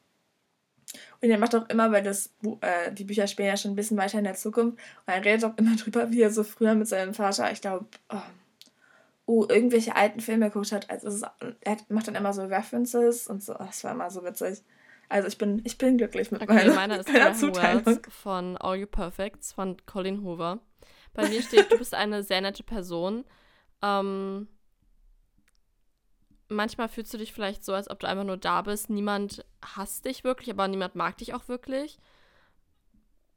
[1.21, 3.97] Und er macht auch immer, weil das äh, die Bücher spielen ja schon ein bisschen
[3.97, 4.77] weiter in der Zukunft.
[5.05, 7.85] Und er redet auch immer drüber, wie er so früher mit seinem Vater, ich glaube,
[8.09, 8.21] oh,
[9.29, 10.89] uh, irgendwelche alten Filme geguckt hat.
[10.89, 11.25] Also ist,
[11.61, 13.53] er macht dann immer so References und so.
[13.53, 14.63] Das war immer so witzig.
[15.07, 17.85] Also ich bin, ich bin glücklich mit okay, meiner, meiner ist meiner Zuteilung.
[17.85, 20.59] Wells von All You Perfects von Colin Hoover.
[21.13, 23.25] Bei mir steht, du bist eine sehr nette Person.
[23.81, 24.47] Ähm,
[26.47, 28.89] manchmal fühlst du dich vielleicht so, als ob du einfach nur da bist.
[28.89, 31.97] Niemand hasst dich wirklich, aber niemand mag dich auch wirklich.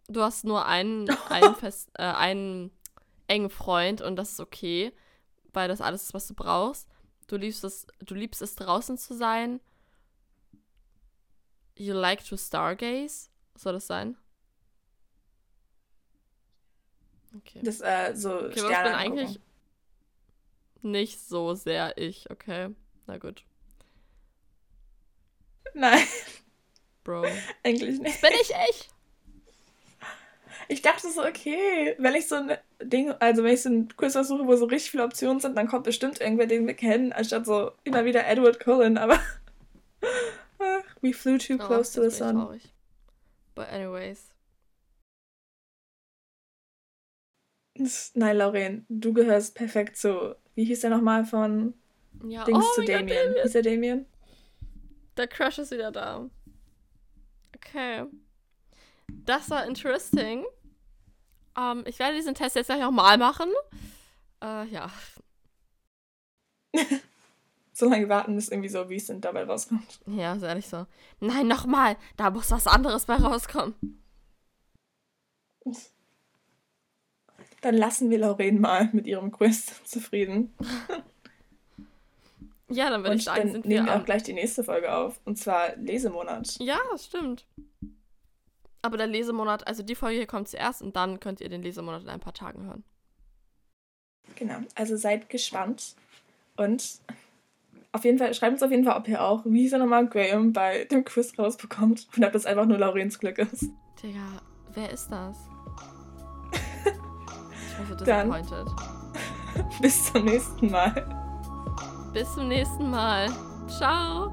[0.08, 2.70] Du hast nur einen, einen, fest, äh, einen
[3.26, 4.92] engen Freund und das ist okay,
[5.52, 6.88] weil das alles ist, was du brauchst.
[7.28, 9.60] Du liebst es, du liebst es draußen zu sein
[11.76, 13.30] You like to stargaze?
[13.56, 14.16] Soll das sein?
[17.38, 17.60] Okay.
[17.62, 19.40] Das äh, so okay, Sterne ich bin eigentlich
[20.82, 22.70] nicht so sehr ich, okay.
[23.06, 23.44] Na gut.
[25.74, 26.04] Nein.
[27.04, 27.24] Bro.
[27.64, 28.20] Eigentlich nicht.
[28.20, 28.88] Bin ich ich?
[30.68, 34.12] Ich dachte so, okay, wenn ich so ein Ding, also wenn ich so ein Quiz
[34.12, 37.46] suche, wo so richtig viele Optionen sind, dann kommt bestimmt irgendwer, den wir kennen, anstatt
[37.46, 39.18] so immer wieder Edward Cullen, aber
[41.00, 42.36] We flew too oh, close to the sun.
[42.36, 42.72] Traurig.
[43.54, 44.31] But anyways.
[48.14, 50.36] Nein, Lauren, du gehörst perfekt zu.
[50.54, 51.74] Wie hieß der nochmal von
[52.24, 52.44] ja.
[52.44, 53.08] Dings oh, zu Damien?
[53.08, 53.42] Ja, Damien?
[53.42, 54.06] Hieß der Damien?
[55.16, 56.28] Der Crush ist wieder da.
[57.56, 58.04] Okay.
[59.08, 60.44] Das war interesting.
[61.58, 63.50] Ähm, ich werde diesen Test jetzt gleich nochmal machen.
[64.42, 64.90] Uh, ja.
[67.72, 70.00] so lange warten, bis irgendwie so wie es sind dabei rauskommt.
[70.06, 70.86] Ja, ist ehrlich so.
[71.20, 74.02] Nein, nochmal, da muss was anderes bei rauskommen.
[77.62, 80.52] Dann lassen wir Lauren mal mit ihrem Quiz zufrieden.
[82.68, 85.20] ja, dann würde ich sagen, dann sind nehmen wir auch gleich die nächste Folge auf.
[85.24, 86.58] Und zwar Lesemonat.
[86.58, 87.46] Ja, das stimmt.
[88.82, 92.02] Aber der Lesemonat, also die Folge hier kommt zuerst und dann könnt ihr den Lesemonat
[92.02, 92.84] in ein paar Tagen hören.
[94.34, 95.94] Genau, also seid gespannt
[96.56, 97.00] und
[97.92, 100.52] auf jeden Fall, schreibt uns auf jeden Fall, ob ihr auch, wie er nochmal, Graham
[100.52, 103.66] bei dem Quiz rausbekommt und ob das einfach nur Laurens Glück ist.
[104.02, 104.42] Digga,
[104.74, 105.51] wer ist das?
[107.72, 108.66] Ich bin so disappointed.
[109.54, 111.06] Dann, bis zum nächsten Mal.
[112.12, 113.28] Bis zum nächsten Mal.
[113.68, 114.30] Ciao.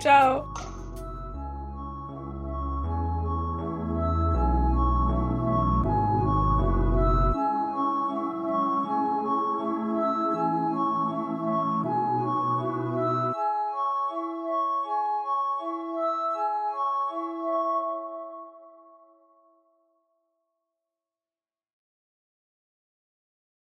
[0.00, 0.46] Ciao.